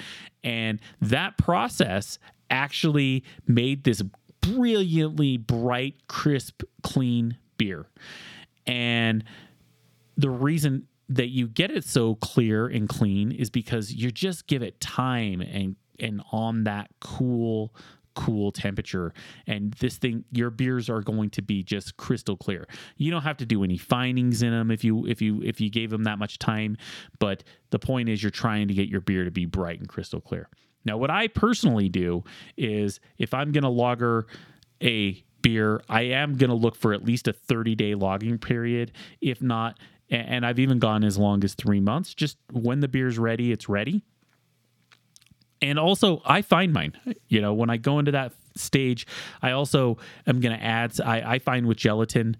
[0.44, 4.00] And that process actually made this
[4.40, 7.86] brilliantly bright, crisp, clean beer.
[8.64, 9.24] And
[10.18, 14.62] the reason that you get it so clear and clean is because you just give
[14.62, 17.74] it time and and on that cool
[18.14, 19.14] cool temperature.
[19.46, 22.66] And this thing your beers are going to be just crystal clear.
[22.96, 25.70] You don't have to do any finings in them if you if you if you
[25.70, 26.76] gave them that much time.
[27.20, 30.20] But the point is you're trying to get your beer to be bright and crystal
[30.20, 30.48] clear.
[30.84, 32.24] Now what i personally do
[32.56, 34.26] is if i'm going to lager
[34.82, 38.92] a beer, I am going to look for at least a 30 day logging period.
[39.20, 39.78] If not,
[40.10, 42.14] and I've even gone as long as three months.
[42.14, 44.02] Just when the beer's ready, it's ready.
[45.60, 46.92] And also, I find mine.
[47.28, 49.06] You know, when I go into that stage,
[49.42, 51.00] I also am going to add.
[51.00, 52.36] I, I find with gelatin,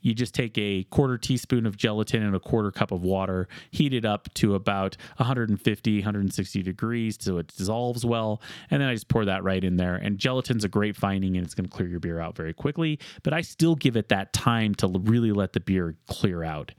[0.00, 3.92] you just take a quarter teaspoon of gelatin and a quarter cup of water, heat
[3.92, 8.40] it up to about 150, 160 degrees so it dissolves well,
[8.70, 9.96] and then I just pour that right in there.
[9.96, 12.98] And gelatin's a great fining and it's going to clear your beer out very quickly,
[13.22, 16.72] but I still give it that time to really let the beer clear out.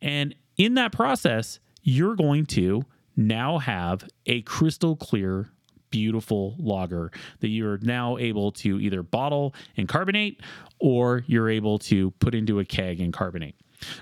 [0.00, 2.84] And in that process, you're going to
[3.16, 5.50] now have a crystal clear
[5.90, 7.10] beautiful lager
[7.40, 10.40] that you're now able to either bottle and carbonate
[10.78, 13.54] or you're able to put into a keg and carbonate.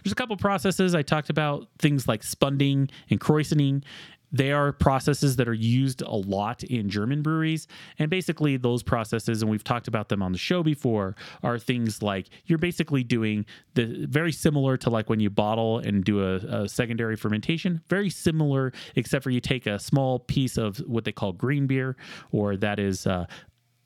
[0.03, 3.85] There's a couple processes I talked about, things like spunding and krausening,
[4.31, 7.67] they are processes that are used a lot in German breweries.
[7.99, 12.03] And basically, those processes, and we've talked about them on the show before, are things
[12.03, 16.37] like you're basically doing the very similar to like when you bottle and do a,
[16.37, 21.13] a secondary fermentation, very similar, except for you take a small piece of what they
[21.13, 21.97] call green beer,
[22.33, 23.27] or that is uh,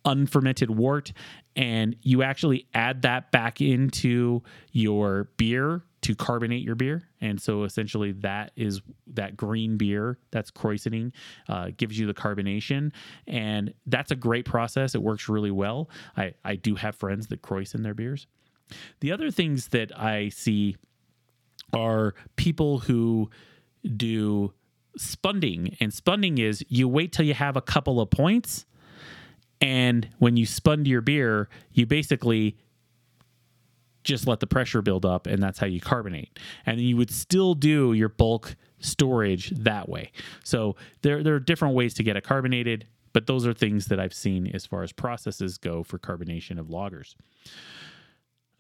[0.05, 1.13] unfermented wort
[1.57, 4.43] and you actually add that back into
[4.73, 7.09] your beer to carbonate your beer.
[7.21, 8.81] And so essentially that is
[9.15, 11.13] that green beer that's krausening
[11.49, 12.93] uh, gives you the carbonation.
[13.27, 14.95] And that's a great process.
[14.95, 15.89] It works really well.
[16.17, 18.27] I, I do have friends that krausen their beers.
[19.01, 20.77] The other things that i see
[21.73, 23.31] are people who
[23.97, 24.53] do
[24.97, 25.77] spunding.
[25.81, 28.67] And spunding is you wait till you have a couple of points
[29.63, 32.59] and when you spun your beer, you basically
[34.03, 36.39] just let the pressure build up, and that's how you carbonate.
[36.67, 40.11] And you would still do your bulk storage that way.
[40.43, 44.01] So there, there are different ways to get it carbonated, but those are things that
[44.01, 47.15] I've seen as far as processes go for carbonation of lagers.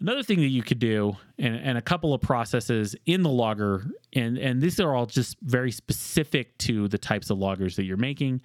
[0.01, 3.85] Another thing that you could do, and, and, a couple of processes in the lager,
[4.13, 7.97] and, and these are all just very specific to the types of lagers that you're
[7.97, 8.41] making,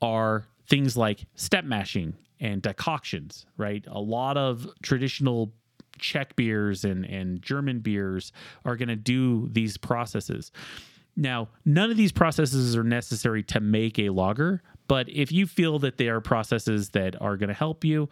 [0.00, 3.84] are things like step mashing and decoctions, right?
[3.88, 5.52] A lot of traditional
[5.98, 8.32] Czech beers and, and German beers
[8.64, 10.50] are going to do these processes.
[11.16, 15.78] Now, none of these processes are necessary to make a lager, but if you feel
[15.78, 18.08] that they are processes that are going to help you,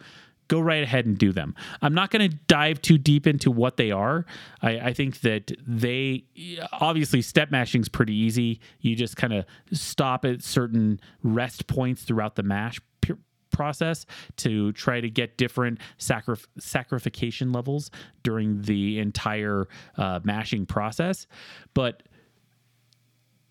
[0.47, 1.55] go right ahead and do them.
[1.81, 4.25] I'm not going to dive too deep into what they are.
[4.61, 6.25] I, I, think that they
[6.73, 8.59] obviously step mashing is pretty easy.
[8.81, 12.79] You just kind of stop at certain rest points throughout the mash
[13.53, 17.89] process to try to get different sacrif- sacrification levels
[18.23, 19.67] during the entire
[19.97, 21.27] uh, mashing process.
[21.73, 22.03] But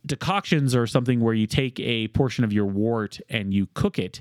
[0.05, 4.21] decoctions are something where you take a portion of your wort and you cook it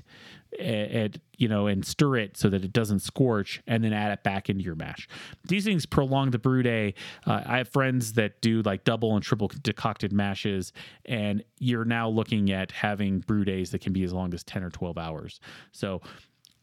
[0.60, 4.22] and you know and stir it so that it doesn't scorch and then add it
[4.22, 5.08] back into your mash.
[5.48, 6.94] These things prolong the brew day.
[7.26, 10.72] Uh, i have friends that do like double and triple decocted mashes
[11.04, 14.62] and you're now looking at having brew days that can be as long as 10
[14.62, 15.40] or 12 hours.
[15.72, 16.00] So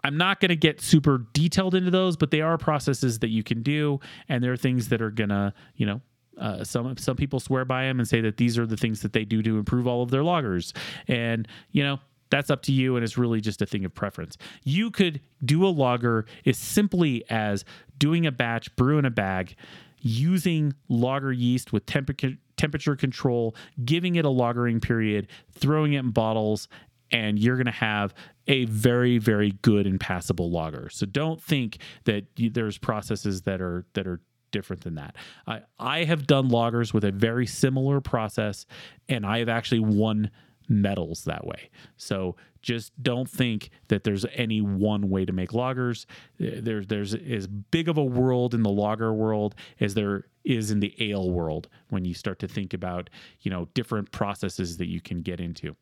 [0.04, 3.44] I'm not going to get super detailed into those, but they are processes that you
[3.44, 6.02] can do, and there are things that are gonna, you know,
[6.38, 9.12] uh, some some people swear by them and say that these are the things that
[9.12, 10.74] they do to improve all of their lagers,
[11.08, 12.00] and you know
[12.30, 14.38] that's up to you, and it's really just a thing of preference.
[14.64, 17.66] You could do a lager as simply as
[17.98, 19.56] doing a batch, brew in a bag,
[20.02, 23.56] using lager yeast with temperature temperature control,
[23.86, 26.68] giving it a lagering period, throwing it in bottles,
[27.12, 28.14] and you're going to have
[28.48, 30.90] a very very good and passable lager.
[30.90, 34.22] So don't think that there's processes that are that are
[34.52, 35.16] different than that.
[35.48, 38.66] I I have done lagers with a very similar process
[39.08, 40.32] and I have actually won
[40.70, 41.70] medals that way.
[41.98, 46.06] So just don't think that there's any one way to make lagers.
[46.40, 50.80] There's there's as big of a world in the lager world as there is in
[50.80, 53.10] the ale world when you start to think about,
[53.42, 55.76] you know, different processes that you can get into.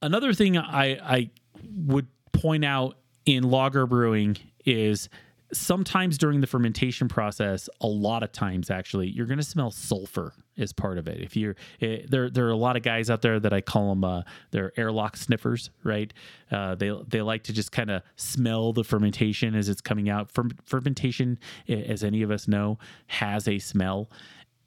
[0.00, 1.30] Another thing I I
[1.74, 5.08] would point out in lager brewing is
[5.52, 10.32] sometimes during the fermentation process a lot of times actually you're going to smell sulfur
[10.58, 11.20] as part of it.
[11.20, 13.60] If you're it, eh, there there are a lot of guys out there that i
[13.60, 16.12] call them uh, they're airlock sniffers right?
[16.50, 20.30] Uh, they they like to just kind of smell the fermentation as it's coming out.
[20.30, 21.38] Fer- fermentation
[21.68, 24.10] as any of us know has a smell.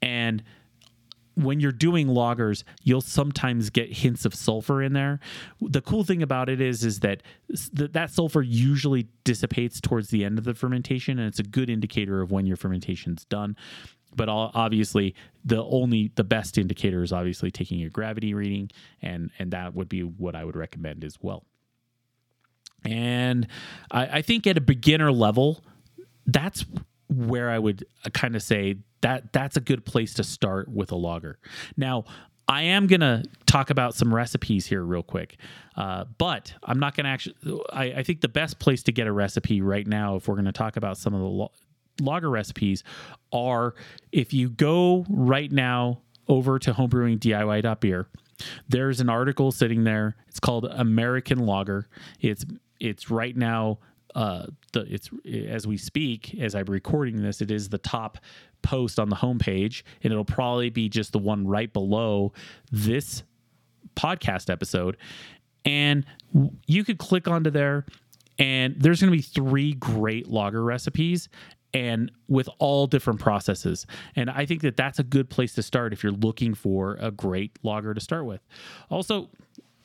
[0.00, 0.42] And
[1.34, 5.20] when you're doing lagers, you'll sometimes get hints of sulfur in there.
[5.60, 7.22] The cool thing about it is, is that
[7.76, 11.70] th- that sulfur usually dissipates towards the end of the fermentation, and it's a good
[11.70, 13.56] indicator of when your fermentation's done.
[14.14, 18.70] But obviously, the only the best indicator is obviously taking a gravity reading,
[19.00, 21.46] and and that would be what I would recommend as well.
[22.84, 23.46] And
[23.90, 25.64] I, I think at a beginner level,
[26.26, 26.66] that's
[27.08, 30.90] where I would uh, kind of say that that's a good place to start with
[30.92, 31.38] a lager.
[31.76, 32.04] Now,
[32.48, 35.36] I am gonna talk about some recipes here real quick,
[35.76, 37.36] uh, but I'm not gonna actually.
[37.72, 40.52] I, I, think the best place to get a recipe right now, if we're gonna
[40.52, 41.52] talk about some of the lo-
[42.00, 42.82] lager recipes,
[43.32, 43.74] are
[44.10, 48.06] if you go right now over to homebrewingdiy.beer.
[48.68, 50.16] There's an article sitting there.
[50.28, 51.88] It's called American Lager.
[52.20, 52.44] It's
[52.80, 53.78] it's right now
[54.14, 55.10] uh, the it's
[55.48, 58.18] as we speak, as I'm recording this, it is the top
[58.62, 62.32] post on the homepage, and it'll probably be just the one right below
[62.70, 63.22] this
[63.96, 64.96] podcast episode.
[65.64, 66.04] And
[66.66, 67.86] you could click onto there,
[68.38, 71.28] and there's going to be three great lager recipes,
[71.74, 73.86] and with all different processes.
[74.16, 77.10] And I think that that's a good place to start if you're looking for a
[77.10, 78.40] great lager to start with.
[78.90, 79.30] Also,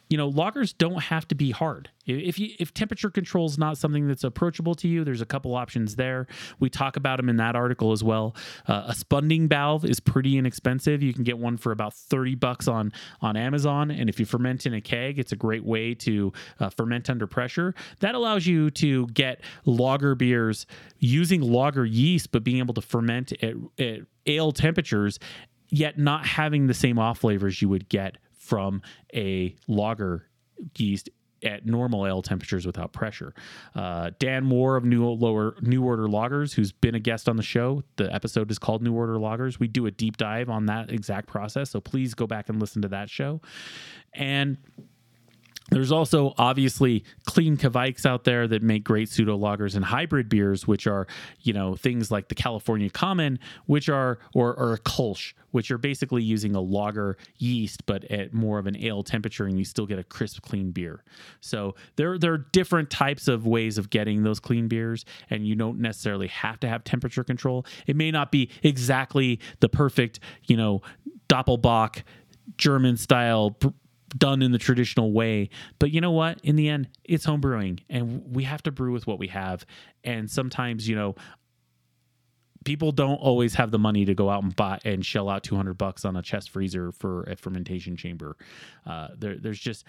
[0.10, 1.90] you know, lagers don't have to be hard.
[2.06, 5.56] If you if temperature control is not something that's approachable to you, there's a couple
[5.56, 6.28] options there.
[6.60, 8.34] We talk about them in that article as well.
[8.68, 11.04] Uh, a spunding valve is pretty inexpensive.
[11.04, 14.66] You can get one for about thirty bucks on on Amazon, and if you ferment
[14.66, 16.32] in a keg, it's a great way to
[16.62, 17.76] uh, ferment under pressure.
[18.00, 20.66] That allows you to get lager beers
[21.00, 25.20] using lager yeast, but being able to ferment at, at ale temperatures,
[25.68, 28.18] yet not having the same off flavors you would get
[28.48, 28.82] from
[29.14, 30.30] a lager
[30.78, 31.10] yeast
[31.44, 33.34] at normal ale temperatures without pressure.
[33.76, 37.44] Uh, Dan Moore of New Lower New Order Lagers, who's been a guest on the
[37.44, 39.60] show, the episode is called New Order Lagers.
[39.60, 42.82] We do a deep dive on that exact process, so please go back and listen
[42.82, 43.42] to that show.
[44.14, 44.58] And
[45.70, 50.66] there's also obviously clean Kveik's out there that make great pseudo lagers and hybrid beers,
[50.66, 51.08] which are,
[51.42, 55.78] you know, things like the California Common, which are, or, or a Kolsch, which are
[55.78, 59.86] basically using a lager yeast, but at more of an ale temperature, and you still
[59.86, 61.04] get a crisp, clean beer.
[61.42, 65.56] So there, there are different types of ways of getting those clean beers, and you
[65.56, 67.66] don't necessarily have to have temperature control.
[67.88, 70.82] It may not be exactly the perfect, you know,
[71.28, 72.04] Doppelbock
[72.58, 73.58] German style
[74.18, 75.50] done in the traditional way.
[75.80, 76.40] But you know what?
[76.44, 79.66] In the end, it's home brewing and we have to brew with what we have.
[80.04, 81.16] And sometimes, you know,
[82.66, 85.76] people don't always have the money to go out and buy and shell out 200
[85.76, 88.36] bucks on a chest freezer for a fermentation chamber.
[88.86, 89.86] Uh, there, there's just,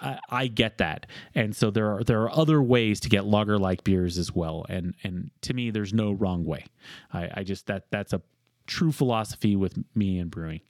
[0.00, 1.06] I, I, get that.
[1.34, 4.66] And so there are, there are other ways to get lager like beers as well.
[4.68, 6.66] And, and to me, there's no wrong way.
[7.12, 8.20] I, I just, that, that's a
[8.66, 10.60] true philosophy with me and brewing.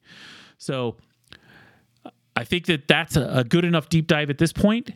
[0.59, 0.97] So,
[2.37, 4.91] I think that that's a, a good enough deep dive at this point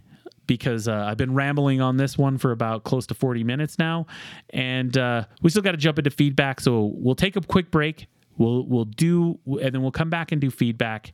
[0.46, 4.06] because uh, I've been rambling on this one for about close to 40 minutes now,
[4.50, 6.60] and uh, we still got to jump into feedback.
[6.60, 8.08] So we'll take a quick break.
[8.38, 11.12] We'll we'll do, and then we'll come back and do feedback,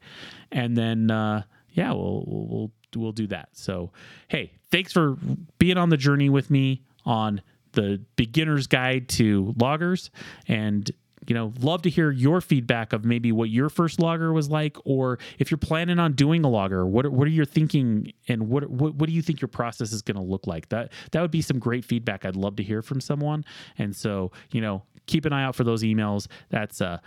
[0.52, 3.48] and then uh, yeah, we'll we'll we'll do that.
[3.52, 3.90] So
[4.28, 5.16] hey, thanks for
[5.58, 10.10] being on the journey with me on the beginner's guide to lagers
[10.46, 10.90] and
[11.26, 14.76] you know, love to hear your feedback of maybe what your first lager was like,
[14.84, 18.68] or if you're planning on doing a lager, what what are your thinking and what,
[18.70, 20.68] what what do you think your process is going to look like?
[20.68, 22.24] That that would be some great feedback.
[22.24, 23.44] I'd love to hear from someone.
[23.78, 26.26] And so, you know, keep an eye out for those emails.
[26.50, 26.98] That's uh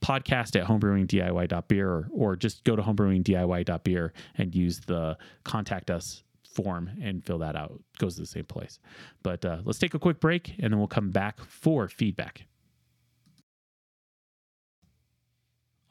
[0.00, 6.90] podcast at homebrewingdiy.beer or, or just go to homebrewingdiy.beer and use the contact us form
[7.02, 7.72] and fill that out.
[7.74, 8.78] It goes to the same place.
[9.22, 12.46] But uh, let's take a quick break and then we'll come back for feedback.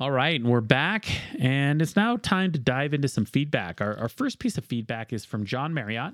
[0.02, 3.82] All right, we're back, and it's now time to dive into some feedback.
[3.82, 6.14] Our, our first piece of feedback is from John Marriott,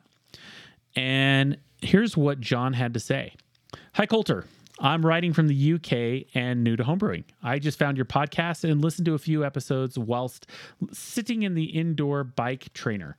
[0.95, 3.35] and here's what John had to say
[3.93, 4.45] Hi, Colter.
[4.79, 7.25] I'm writing from the UK and new to homebrewing.
[7.43, 10.47] I just found your podcast and listened to a few episodes whilst
[10.91, 13.17] sitting in the indoor bike trainer.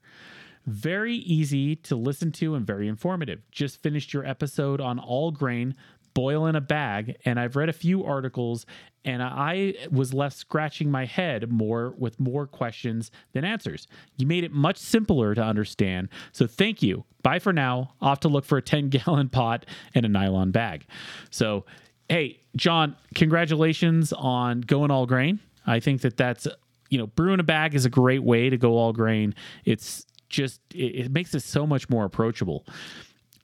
[0.66, 3.40] Very easy to listen to and very informative.
[3.52, 5.76] Just finished your episode on all grain
[6.16, 7.18] boil in a bag.
[7.26, 8.64] And I've read a few articles
[9.04, 13.86] and I was left scratching my head more with more questions than answers.
[14.16, 16.08] You made it much simpler to understand.
[16.32, 17.04] So thank you.
[17.22, 17.92] Bye for now.
[18.00, 20.86] Off to look for a 10 gallon pot and a nylon bag.
[21.28, 21.66] So,
[22.08, 25.38] hey, John, congratulations on going all grain.
[25.66, 26.48] I think that that's,
[26.88, 29.34] you know, brewing a bag is a great way to go all grain.
[29.66, 32.64] It's just, it, it makes it so much more approachable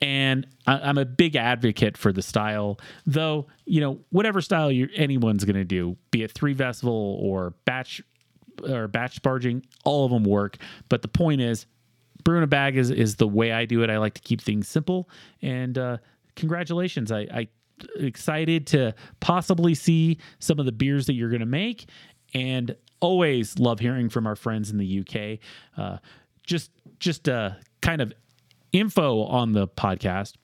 [0.03, 3.47] and I, am a big advocate for the style, though.
[3.65, 8.03] You know, whatever style anyone's going to do, be it three vessel or batch
[8.69, 10.59] or batch sparging, all of them work.
[10.89, 11.67] But the point is,
[12.25, 13.91] brewing a bag is is the way I do it.
[13.91, 15.09] I like to keep things simple.
[15.41, 15.99] And uh,
[16.35, 17.49] congratulations, I, I
[17.97, 21.87] excited to possibly see some of the beers that you're going to make,
[22.35, 25.39] and always love hearing from our friends in the UK.
[25.77, 25.99] Uh,
[26.45, 28.13] just just uh, kind of
[28.73, 30.35] info on the podcast,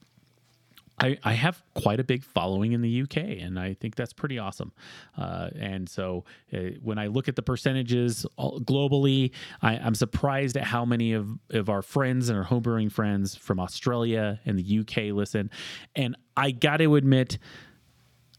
[1.01, 4.39] I, I have quite a big following in the UK, and I think that's pretty
[4.39, 4.72] awesome.
[5.16, 9.31] Uh, and so uh, when I look at the percentages globally,
[9.62, 13.61] I, I'm surprised at how many of, of our friends and our homebrewing friends from
[13.61, 15.51] Australia and the UK listen.
[15.95, 17.39] And I got to admit,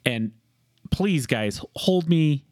[0.05, 0.31] and
[0.91, 2.45] please, guys, hold me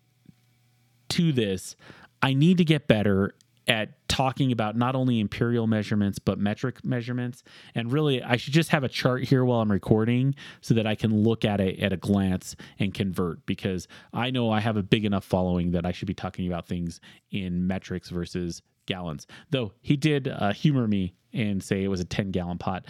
[1.10, 1.76] to this.
[2.22, 3.34] I need to get better
[3.68, 7.44] at talking about not only imperial measurements but metric measurements.
[7.76, 10.96] And really i should just have a chart here while i'm recording so that i
[10.96, 14.84] can look at it at a glance and convert because i know i have a
[14.84, 17.02] big enough following that i should be talking about things
[17.32, 19.28] in metrics versus gallons.
[19.52, 22.86] Though he did uh, humor me and say it was a 10 gallon pot.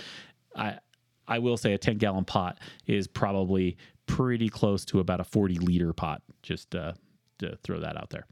[0.55, 0.79] I
[1.27, 3.75] i will say a 10 gallon pot is probably
[4.05, 6.93] pretty close to about a 40 liter pot just uh,
[7.39, 8.25] to throw that out there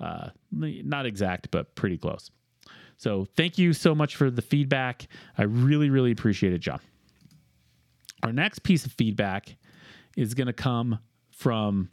[0.00, 2.30] uh, not exact, but pretty close.
[2.96, 5.06] So thank you so much for the feedback.
[5.38, 6.80] I really, really appreciate it, John.
[8.22, 9.56] Our next piece of feedback
[10.16, 10.98] is going to come
[11.30, 11.90] from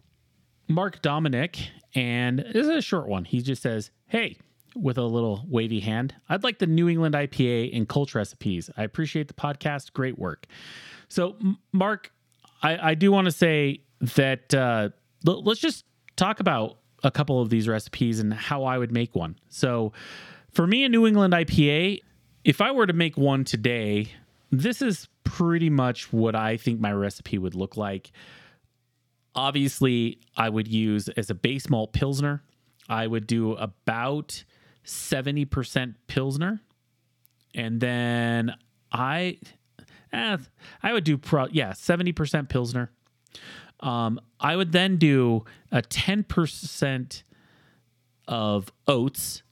[0.68, 3.24] Mark Dominic, and this is a short one.
[3.24, 4.38] He just says, Hey,
[4.76, 8.70] with a little wavy hand, I'd like the New England IPA and Kolsch recipes.
[8.76, 9.94] I appreciate the podcast.
[9.94, 10.46] Great work.
[11.08, 11.38] So,
[11.72, 12.12] Mark,
[12.62, 13.82] I, I do want to say
[14.16, 14.90] that uh,
[15.24, 15.86] let's just
[16.18, 19.38] talk about a couple of these recipes and how I would make one.
[19.50, 19.94] So,
[20.52, 22.00] for me, a New England IPA,
[22.44, 24.12] if I were to make one today,
[24.52, 28.12] this is pretty much what I think my recipe would look like.
[29.36, 32.42] Obviously, I would use as a base malt Pilsner,
[32.90, 34.44] I would do about
[34.86, 36.62] 70% Pilsner.
[37.54, 38.56] And then
[38.92, 39.40] I,
[40.14, 40.38] eh,
[40.82, 42.92] I would do pro, yeah, 70% Pilsner.
[43.80, 47.24] Um, I would then do a 10%
[48.28, 49.44] of oats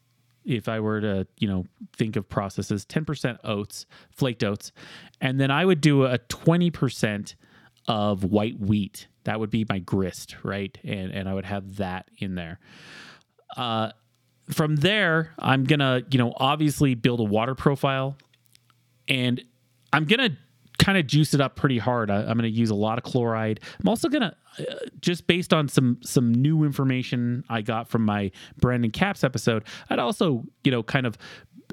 [0.46, 1.66] if I were to, you know,
[1.98, 4.72] think of processes, 10% oats, flaked oats,
[5.20, 7.36] and then I would do a 20%
[7.88, 9.08] of white wheat.
[9.24, 10.78] That would be my grist, right?
[10.84, 12.60] And and I would have that in there.
[13.58, 13.92] Uh,
[14.52, 18.18] from there, I'm gonna, you know, obviously build a water profile,
[19.08, 19.44] and
[19.92, 20.38] I'm gonna
[20.78, 22.10] kind of juice it up pretty hard.
[22.10, 23.60] I, am going to use a lot of chloride.
[23.80, 28.06] I'm also going to uh, just based on some some new information I got from
[28.06, 29.64] my Brandon Caps episode.
[29.90, 31.18] I'd also you know kind of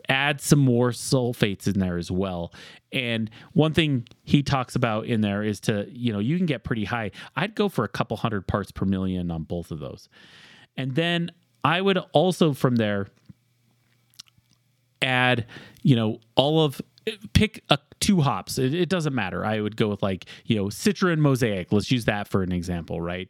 [0.08, 2.52] add some more sulfates in there as well.
[2.92, 6.64] And one thing he talks about in there is to you know you can get
[6.64, 7.10] pretty high.
[7.36, 10.08] I'd go for a couple hundred parts per million on both of those,
[10.76, 11.30] and then
[11.64, 13.08] I would also from there
[15.00, 15.46] add
[15.82, 16.80] you know all of
[17.32, 18.58] pick a, two hops.
[18.58, 19.44] It, it, doesn't matter.
[19.44, 21.72] I would go with like you know Citra and Mosaic.
[21.72, 23.28] Let's use that for an example, right?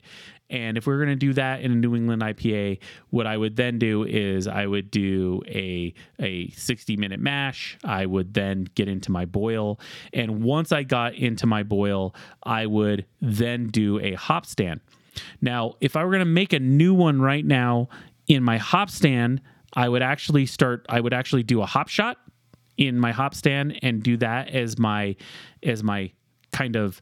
[0.51, 3.39] And if we are going to do that in a New England IPA, what I
[3.39, 7.79] would then do is I would do a a 60 minute mash.
[7.85, 9.81] I would then get into my boil,
[10.13, 14.81] and once I got into my boil, I would then do a hop stand.
[15.41, 17.89] Now, if I were going to make a new one right now
[18.27, 19.41] in my hop stand,
[19.75, 20.85] I would actually start.
[20.89, 22.19] I would actually do a hop shot
[22.77, 25.17] in my hop stand and do that as my
[25.63, 26.11] as my
[26.53, 27.01] kind of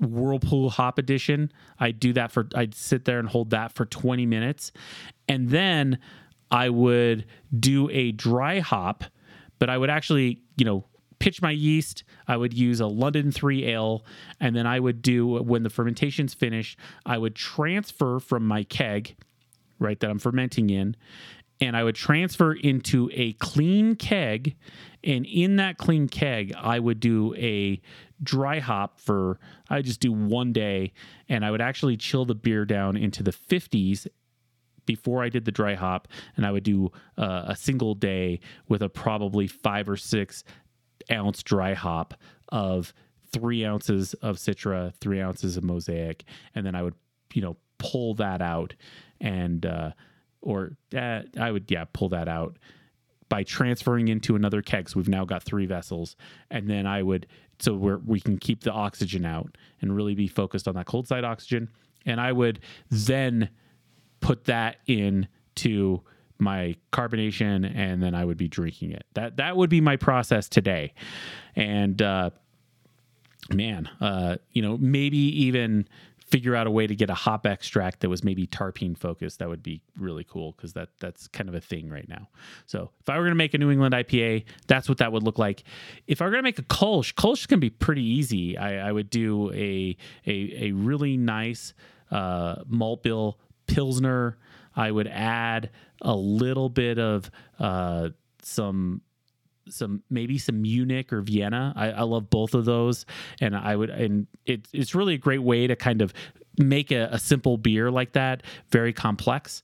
[0.00, 1.50] whirlpool hop edition.
[1.78, 4.72] I'd do that for i'd sit there and hold that for 20 minutes.
[5.28, 5.98] And then
[6.50, 7.24] i would
[7.58, 9.02] do a dry hop
[9.58, 10.84] but i would actually you know
[11.18, 12.04] pitch my yeast.
[12.28, 14.04] I would use a london 3 ale
[14.38, 19.16] and then i would do when the fermentation's finished i would transfer from my keg
[19.78, 20.94] right that i'm fermenting in
[21.60, 24.56] and I would transfer into a clean keg.
[25.02, 27.80] And in that clean keg, I would do a
[28.22, 29.38] dry hop for,
[29.70, 30.92] I just do one day.
[31.28, 34.06] And I would actually chill the beer down into the 50s
[34.84, 36.08] before I did the dry hop.
[36.36, 40.44] And I would do uh, a single day with a probably five or six
[41.10, 42.14] ounce dry hop
[42.50, 42.92] of
[43.32, 46.24] three ounces of Citra, three ounces of Mosaic.
[46.54, 46.94] And then I would,
[47.32, 48.74] you know, pull that out
[49.20, 49.90] and, uh,
[50.46, 52.56] or uh, I would yeah pull that out
[53.28, 54.88] by transferring into another keg.
[54.88, 56.16] So we've now got three vessels,
[56.50, 57.26] and then I would
[57.58, 57.74] so
[58.06, 61.68] we can keep the oxygen out and really be focused on that cold side oxygen.
[62.04, 63.48] And I would then
[64.20, 65.26] put that in
[65.56, 66.02] to
[66.38, 69.04] my carbonation, and then I would be drinking it.
[69.14, 70.94] That that would be my process today,
[71.56, 72.30] and uh,
[73.50, 75.88] man, uh, you know maybe even
[76.36, 79.48] figure out a way to get a hop extract that was maybe terpene focused, that
[79.48, 82.28] would be really cool because that that's kind of a thing right now.
[82.66, 85.22] So if I were going to make a New England IPA, that's what that would
[85.22, 85.64] look like.
[86.06, 88.58] If I were going to make a Kolsch, Kolsch can be pretty easy.
[88.58, 91.72] I, I would do a a, a really nice
[92.10, 94.36] uh, malt bill pilsner.
[94.76, 95.70] I would add
[96.02, 98.10] a little bit of uh,
[98.42, 99.00] some
[99.68, 101.72] some maybe some Munich or Vienna.
[101.76, 103.06] I, I love both of those,
[103.40, 106.12] and I would and it, it's really a great way to kind of
[106.58, 109.62] make a, a simple beer like that very complex.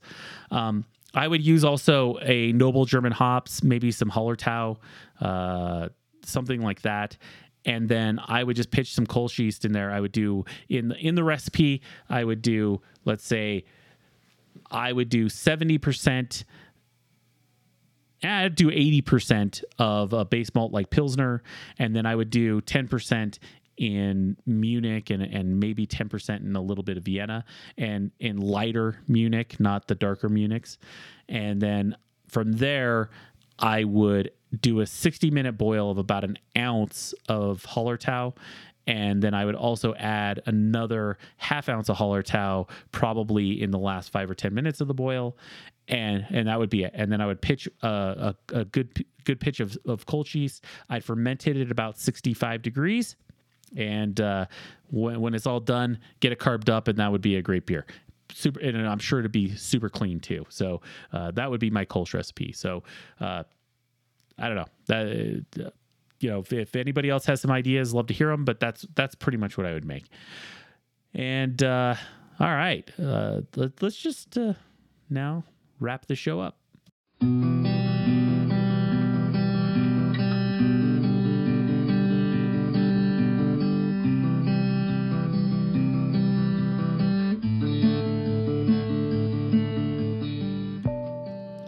[0.51, 0.85] Um,
[1.15, 4.79] I would use also a noble German hops, maybe some Hallertau,
[5.21, 5.89] uh,
[6.25, 7.17] something like that.
[7.65, 9.91] And then I would just pitch some Kolsch yeast in there.
[9.91, 11.83] I would do in the, in the recipe.
[12.09, 13.65] I would do let's say
[14.71, 16.45] I would do seventy percent.
[18.25, 21.43] I'd do 80% of a base malt like Pilsner,
[21.79, 23.39] and then I would do 10%
[23.77, 27.45] in Munich and, and maybe 10% in a little bit of Vienna
[27.77, 30.77] and in lighter Munich, not the darker Munichs.
[31.29, 31.97] And then
[32.29, 33.11] from there,
[33.59, 38.37] I would do a 60 minute boil of about an ounce of Hallertau.
[38.87, 44.11] And then I would also add another half ounce of Hallertau, probably in the last
[44.11, 45.37] five or 10 minutes of the boil.
[45.89, 46.93] And, and that would be it.
[46.95, 50.65] And then I would pitch a, a, a good good pitch of, of Kolsch yeast.
[50.89, 53.17] I'd ferment it at about 65 degrees
[53.77, 54.47] and uh,
[54.91, 57.67] when, when it's all done, get it carved up, and that would be a great
[57.67, 57.87] beer.
[58.33, 60.47] Super, and I'm sure to be super clean too.
[60.49, 60.81] So
[61.13, 62.53] uh, that would be my Kolsch recipe.
[62.53, 62.83] So
[63.21, 63.45] uh,
[64.39, 65.45] I don't know that.
[65.61, 65.71] Uh,
[66.21, 68.45] you know, if, if, anybody else has some ideas, love to hear them.
[68.45, 70.05] But that's that's pretty much what I would make.
[71.15, 71.97] And uh,
[72.39, 74.39] all right, uh, let, us just
[75.11, 75.43] now
[75.83, 76.57] wrap the show up.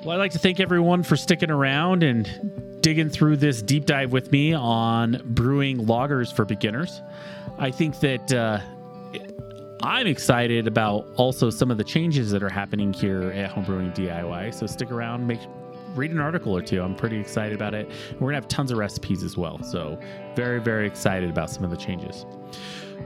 [0.04, 4.12] Well, I'd like to thank everyone for sticking around and digging through this deep dive
[4.12, 7.00] with me on brewing lagers for beginners.
[7.58, 8.60] I think that uh,
[9.84, 14.54] I'm excited about also some of the changes that are happening here at Homebrewing DIY.
[14.54, 15.40] So stick around, make
[15.94, 16.80] read an article or two.
[16.80, 17.90] I'm pretty excited about it.
[18.14, 19.62] We're gonna have tons of recipes as well.
[19.62, 20.00] So
[20.34, 22.24] very, very excited about some of the changes.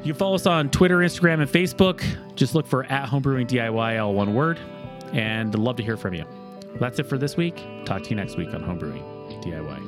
[0.04, 2.00] You can follow us on Twitter, Instagram, and Facebook.
[2.36, 4.60] Just look for at Homebrewing DIY, all one word.
[5.12, 6.24] And love to hear from you.
[6.78, 7.60] That's it for this week.
[7.86, 9.87] Talk to you next week on Homebrewing DIY.